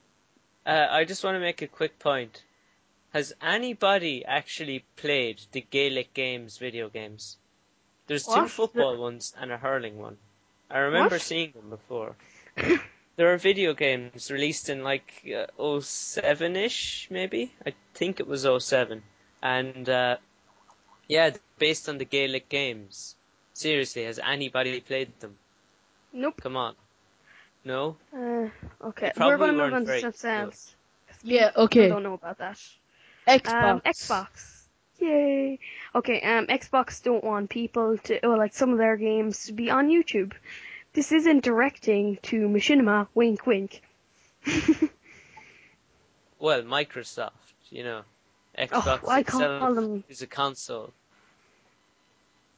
Uh, 0.65 0.87
I 0.89 1.05
just 1.05 1.23
want 1.23 1.35
to 1.35 1.39
make 1.39 1.61
a 1.61 1.67
quick 1.67 1.97
point. 1.97 2.43
Has 3.13 3.33
anybody 3.41 4.23
actually 4.23 4.85
played 4.95 5.41
the 5.51 5.61
Gaelic 5.61 6.13
Games 6.13 6.57
video 6.57 6.87
games? 6.87 7.37
There's 8.07 8.25
two 8.25 8.31
What? 8.31 8.51
football 8.51 8.97
ones 8.97 9.33
and 9.37 9.51
a 9.51 9.57
hurling 9.57 9.97
one. 9.97 10.17
I 10.69 10.79
remember 10.79 11.15
What? 11.15 11.21
seeing 11.21 11.51
them 11.51 11.69
before. 11.69 12.15
there 13.17 13.33
are 13.33 13.37
video 13.37 13.73
games 13.73 14.31
released 14.31 14.69
in 14.69 14.83
like 14.83 15.11
uh, 15.25 15.47
07-ish, 15.59 17.07
maybe? 17.11 17.53
I 17.65 17.73
think 17.93 18.21
it 18.21 18.27
was 18.27 18.47
07. 18.65 19.03
And, 19.43 19.89
uh, 19.89 20.17
yeah, 21.09 21.31
based 21.59 21.89
on 21.89 21.97
the 21.97 22.05
Gaelic 22.05 22.47
Games. 22.47 23.15
Seriously, 23.53 24.05
has 24.05 24.19
anybody 24.19 24.79
played 24.79 25.19
them? 25.19 25.37
Nope. 26.13 26.39
Come 26.41 26.55
on. 26.55 26.75
No? 27.65 27.97
Uh, 28.15 28.47
okay, 28.81 29.11
we're 29.19 29.37
going 29.37 29.51
to 29.51 29.57
move 29.57 29.73
on 29.73 29.81
to 29.81 29.85
very 29.85 30.01
something 30.01 30.31
else. 30.31 30.75
Yeah, 31.23 31.51
okay. 31.55 31.85
I 31.85 31.89
don't 31.89 32.03
know 32.03 32.13
about 32.13 32.37
that. 32.39 32.57
Xbox. 33.27 33.63
Um, 33.63 33.81
Xbox. 33.81 34.27
Yay. 34.99 35.59
Okay, 35.95 36.21
um, 36.21 36.47
Xbox 36.47 37.01
don't 37.03 37.23
want 37.23 37.49
people 37.49 37.97
to, 37.97 38.25
or 38.25 38.37
like 38.37 38.53
some 38.53 38.71
of 38.71 38.77
their 38.77 38.97
games 38.97 39.45
to 39.45 39.53
be 39.53 39.69
on 39.69 39.87
YouTube. 39.89 40.33
This 40.93 41.11
isn't 41.11 41.43
directing 41.43 42.17
to 42.23 42.47
Machinima, 42.47 43.07
wink 43.15 43.45
wink. 43.45 43.81
Well, 46.39 46.63
Microsoft, 46.63 47.31
you 47.69 47.83
know. 47.83 48.01
Xbox 48.57 49.01
Oh, 49.03 49.09
I 49.09 49.21
call 49.23 49.73
them- 49.75 50.03
is 50.09 50.23
a 50.23 50.27
console. 50.27 50.91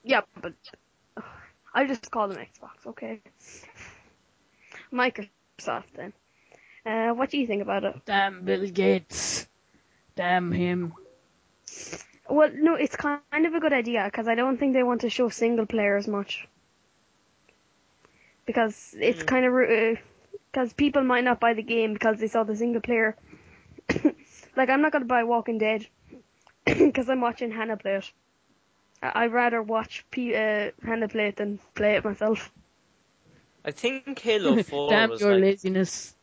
yeah, 0.06 0.22
but 0.42 0.54
I 1.74 1.86
just 1.86 2.10
call 2.10 2.30
them 2.30 2.38
Xbox, 2.38 2.88
okay? 2.88 3.20
Microsoft 4.92 5.84
then. 5.96 6.14
Uh, 6.86 7.14
what 7.14 7.30
do 7.30 7.38
you 7.38 7.46
think 7.48 7.62
about 7.62 7.84
it? 7.84 7.96
Damn 8.06 8.44
Bill 8.46 8.66
Gates. 8.70 9.43
Damn 10.16 10.52
him. 10.52 10.94
Well, 12.30 12.52
no, 12.54 12.76
it's 12.76 12.96
kind 12.98 13.24
of 13.24 13.54
a 13.54 13.60
good 13.60 13.74
idea 13.74 13.82
because 14.06 14.28
I 14.28 14.36
don't 14.36 14.58
think 14.58 14.74
they 14.74 14.84
want 14.84 15.02
to 15.02 15.10
show 15.10 15.30
single 15.30 15.48
player 15.48 15.80
as 15.80 16.08
much. 16.08 16.48
Because 18.46 18.96
it's 19.00 19.22
Hmm. 19.22 19.26
kind 19.26 19.46
of 19.46 19.98
because 20.52 20.74
people 20.74 21.04
might 21.04 21.24
not 21.24 21.40
buy 21.40 21.54
the 21.54 21.64
game 21.64 21.94
because 21.94 22.20
they 22.20 22.28
saw 22.28 22.44
the 22.44 22.56
single 22.56 22.82
player. 22.82 23.16
like 24.56 24.70
I'm 24.70 24.82
not 24.82 24.92
gonna 24.92 25.06
buy 25.06 25.24
Walking 25.24 25.58
Dead 25.60 25.88
because 26.66 27.10
I'm 27.10 27.22
watching 27.22 27.52
Hannah 27.52 27.78
play 27.78 27.96
it. 27.96 28.12
I- 29.02 29.24
I'd 29.26 29.34
rather 29.34 29.62
watch 29.62 30.06
P- 30.12 30.36
uh, 30.36 30.72
Hannah 30.84 31.10
play 31.10 31.28
it 31.30 31.38
than 31.38 31.60
play 31.76 31.96
it 31.96 32.06
myself. 32.06 32.52
I 33.66 33.72
think 33.72 34.20
Halo 34.20 34.58
4 34.58 34.88
Damn 34.88 35.10
was 35.10 35.26
your 35.26 35.28
like 35.28 35.36
laziness. 35.36 36.16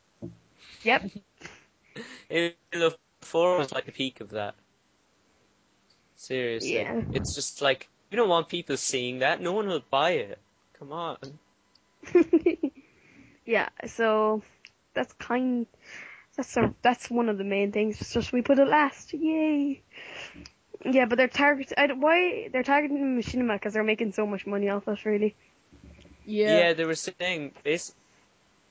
Yep. 0.82 1.10
Halo 2.28 2.94
4 3.30 3.58
was 3.58 3.72
like 3.72 3.86
the 3.86 3.92
peak 3.92 4.20
of 4.20 4.30
that. 4.30 4.54
Seriously. 6.16 6.74
Yeah. 6.74 7.00
It's 7.12 7.34
just 7.34 7.62
like 7.62 7.88
We 8.10 8.16
don't 8.16 8.28
want 8.28 8.48
people 8.48 8.76
seeing 8.76 9.20
that. 9.20 9.40
No 9.40 9.52
one 9.52 9.68
will 9.68 9.84
buy 9.90 10.10
it. 10.10 10.38
Come 10.78 10.92
on. 10.92 11.16
yeah, 13.46 13.68
so 13.86 14.42
that's 14.94 15.12
kind. 15.14 15.66
That's 16.36 16.56
a, 16.56 16.74
that's 16.82 17.10
one 17.10 17.28
of 17.28 17.38
the 17.38 17.44
main 17.44 17.72
things. 17.72 18.00
It's 18.00 18.12
just 18.12 18.32
we 18.32 18.42
put 18.42 18.58
it 18.58 18.66
last. 18.68 19.12
Yay! 19.12 19.82
Yeah, 20.84 21.04
but 21.04 21.16
they're 21.16 21.28
target. 21.28 21.72
I, 21.76 21.92
why 21.92 22.48
they're 22.52 22.62
targeting 22.62 23.20
Machinima 23.20 23.54
because 23.54 23.74
they're 23.74 23.84
making 23.84 24.12
so 24.12 24.26
much 24.26 24.46
money 24.46 24.68
off 24.70 24.88
us, 24.88 25.04
really. 25.04 25.34
Yeah. 26.24 26.58
Yeah, 26.58 26.72
they 26.72 26.84
were 26.84 26.94
saying 26.94 27.52
bas- 27.62 27.94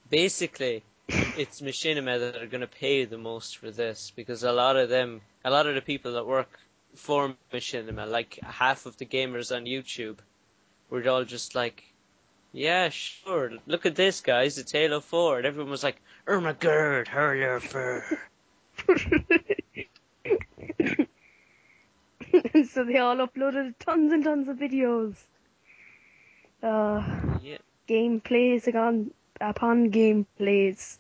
basically 0.10 0.84
it's 1.10 1.62
Machinima 1.62 2.20
that 2.20 2.42
are 2.42 2.48
going 2.48 2.62
to 2.62 2.68
pay 2.68 3.06
the 3.06 3.18
most 3.18 3.58
for 3.58 3.72
this 3.72 4.12
because 4.16 4.44
a 4.44 4.52
lot 4.52 4.78
of 4.78 4.90
them, 4.90 5.22
a 5.44 5.50
lot 5.50 5.68
of 5.68 5.76
the 5.76 5.82
people 5.82 6.14
that 6.14 6.28
work 6.28 6.60
for 6.96 7.36
Machinima, 7.54 8.10
like 8.10 8.40
half 8.44 8.86
of 8.86 8.98
the 8.98 9.06
gamers 9.06 9.56
on 9.56 9.66
YouTube, 9.66 10.18
were 10.90 11.08
all 11.08 11.24
just 11.24 11.56
like, 11.56 11.84
yeah, 12.52 12.90
sure, 12.90 13.52
look 13.68 13.86
at 13.86 13.96
this, 13.96 14.22
guys, 14.22 14.58
it's 14.58 14.72
Halo 14.72 15.00
4. 15.00 15.38
And 15.38 15.46
everyone 15.48 15.72
was 15.72 15.84
like, 15.84 16.02
Ermagerd, 16.28 17.08
Hurler 17.08 17.60
fur. 17.60 18.04
so 22.70 22.84
they 22.84 22.98
all 22.98 23.18
uploaded 23.18 23.76
tons 23.80 24.12
and 24.12 24.24
tons 24.24 24.48
of 24.48 24.58
videos. 24.58 25.16
Uh, 26.62 27.02
yeah. 27.42 27.58
gameplays 27.88 28.68
upon, 29.40 29.50
upon 29.50 29.92
gameplays. 29.92 30.98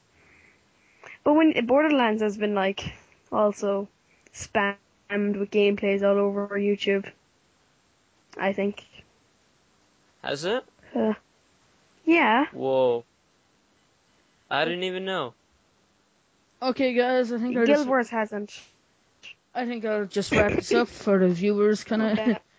But 1.24 1.34
when 1.34 1.66
Borderlands 1.66 2.22
has 2.22 2.38
been 2.38 2.56
like 2.56 2.94
also 3.32 3.88
spammed 4.34 4.78
with 5.10 5.52
gameplays 5.52 6.04
all 6.04 6.18
over 6.18 6.50
YouTube, 6.50 7.12
I 8.38 8.54
think. 8.54 8.84
Has 10.24 10.46
it? 10.46 10.64
Uh, 10.96 11.14
yeah. 12.06 12.46
Whoa. 12.52 13.06
I 14.50 14.66
didn't 14.66 14.84
even 14.84 15.06
know. 15.06 15.34
Okay, 16.62 16.94
guys, 16.94 17.32
I 17.32 17.38
think 17.38 17.56
I'll 17.56 17.66
Guild 17.66 17.78
just, 17.78 17.88
Wars 17.88 18.10
hasn't. 18.10 18.60
I 19.56 19.66
think 19.66 19.86
I'll 19.86 20.06
just 20.06 20.32
wrap 20.32 20.52
this 20.52 20.74
up 20.74 20.90
for 20.90 21.20
the 21.20 21.30
viewers, 21.30 21.84
kind 21.84 22.02
of. 22.02 22.20
Okay. 22.20 22.40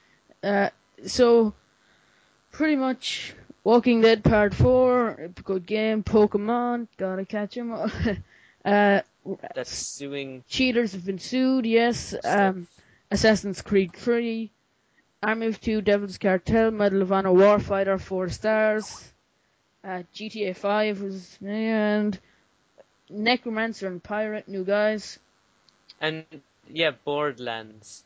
Uh, 0.42 0.70
so, 1.04 1.52
pretty 2.50 2.74
much, 2.74 3.34
Walking 3.62 4.00
Dead 4.00 4.24
Part 4.24 4.54
4, 4.54 5.30
good 5.44 5.66
game, 5.66 6.02
Pokemon, 6.02 6.88
gotta 6.96 7.26
catch 7.26 7.56
'em 7.58 7.72
all. 7.72 7.90
uh, 8.64 9.00
That's 9.54 9.70
suing. 9.72 10.44
cheaters 10.48 10.92
have 10.92 11.04
been 11.04 11.18
sued, 11.18 11.66
yes. 11.66 12.14
Um, 12.24 12.68
Assassin's 13.10 13.60
Creed 13.60 13.92
3, 13.92 14.50
Army 15.22 15.46
of 15.48 15.60
Two, 15.60 15.82
Devil's 15.82 16.16
Cartel, 16.16 16.70
Medal 16.70 17.02
of 17.02 17.12
Honor 17.12 17.30
Warfighter, 17.30 18.00
4 18.00 18.30
stars. 18.30 19.12
Uh, 19.84 20.02
GTA 20.14 20.56
5 20.56 21.00
was, 21.02 21.38
and 21.44 22.18
Necromancer 23.10 23.88
and 23.88 24.02
Pirate, 24.02 24.48
new 24.48 24.64
guys. 24.64 25.18
And, 26.00 26.24
yeah, 26.68 26.92
Borderlands, 27.04 28.04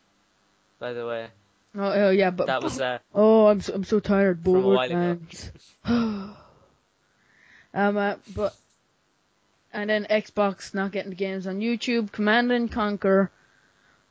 by 0.81 0.93
the 0.93 1.07
way. 1.07 1.29
Oh, 1.77 1.93
oh 1.93 2.11
yeah, 2.11 2.31
but 2.31 2.47
That 2.47 2.63
was, 2.63 2.81
uh, 2.81 2.99
oh, 3.15 3.47
I'm 3.47 3.61
so, 3.61 3.75
I'm 3.75 3.85
so 3.85 3.99
tired. 4.01 4.43
From 4.45 4.57
a 4.57 4.61
while 4.61 4.91
ago. 4.91 5.19
Um, 7.77 7.97
uh, 7.97 8.15
but 8.37 8.55
and 9.73 9.91
then 9.91 10.07
Xbox 10.09 10.73
not 10.75 10.93
getting 10.93 11.11
the 11.11 11.17
games 11.17 11.49
on 11.49 11.59
YouTube. 11.59 12.13
Command 12.13 12.53
and 12.53 12.71
Conquer, 12.71 13.33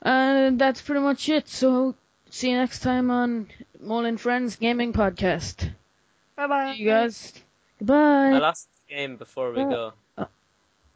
and 0.02 0.58
that's 0.58 0.82
pretty 0.82 1.00
much 1.00 1.30
it. 1.30 1.48
So 1.48 1.94
see 2.28 2.50
you 2.50 2.58
next 2.58 2.80
time 2.80 3.10
on 3.10 3.48
Mole 3.80 4.04
and 4.04 4.20
Friends 4.20 4.56
Gaming 4.56 4.92
Podcast. 4.92 5.70
Bye 6.36 6.46
bye. 6.46 6.74
See 6.74 6.82
you 6.82 6.90
guys. 6.90 7.32
Goodbye. 7.78 8.32
lost 8.32 8.42
last 8.42 8.68
game 8.90 9.16
before 9.16 9.52
we 9.52 9.62
Uh, 9.62 9.68
go. 9.70 9.92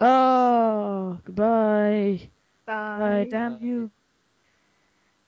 Oh, 0.01 1.19
goodbye. 1.25 2.29
Bye. 2.67 2.99
Bye. 2.99 3.29
Damn 3.31 3.63
you. 3.63 3.91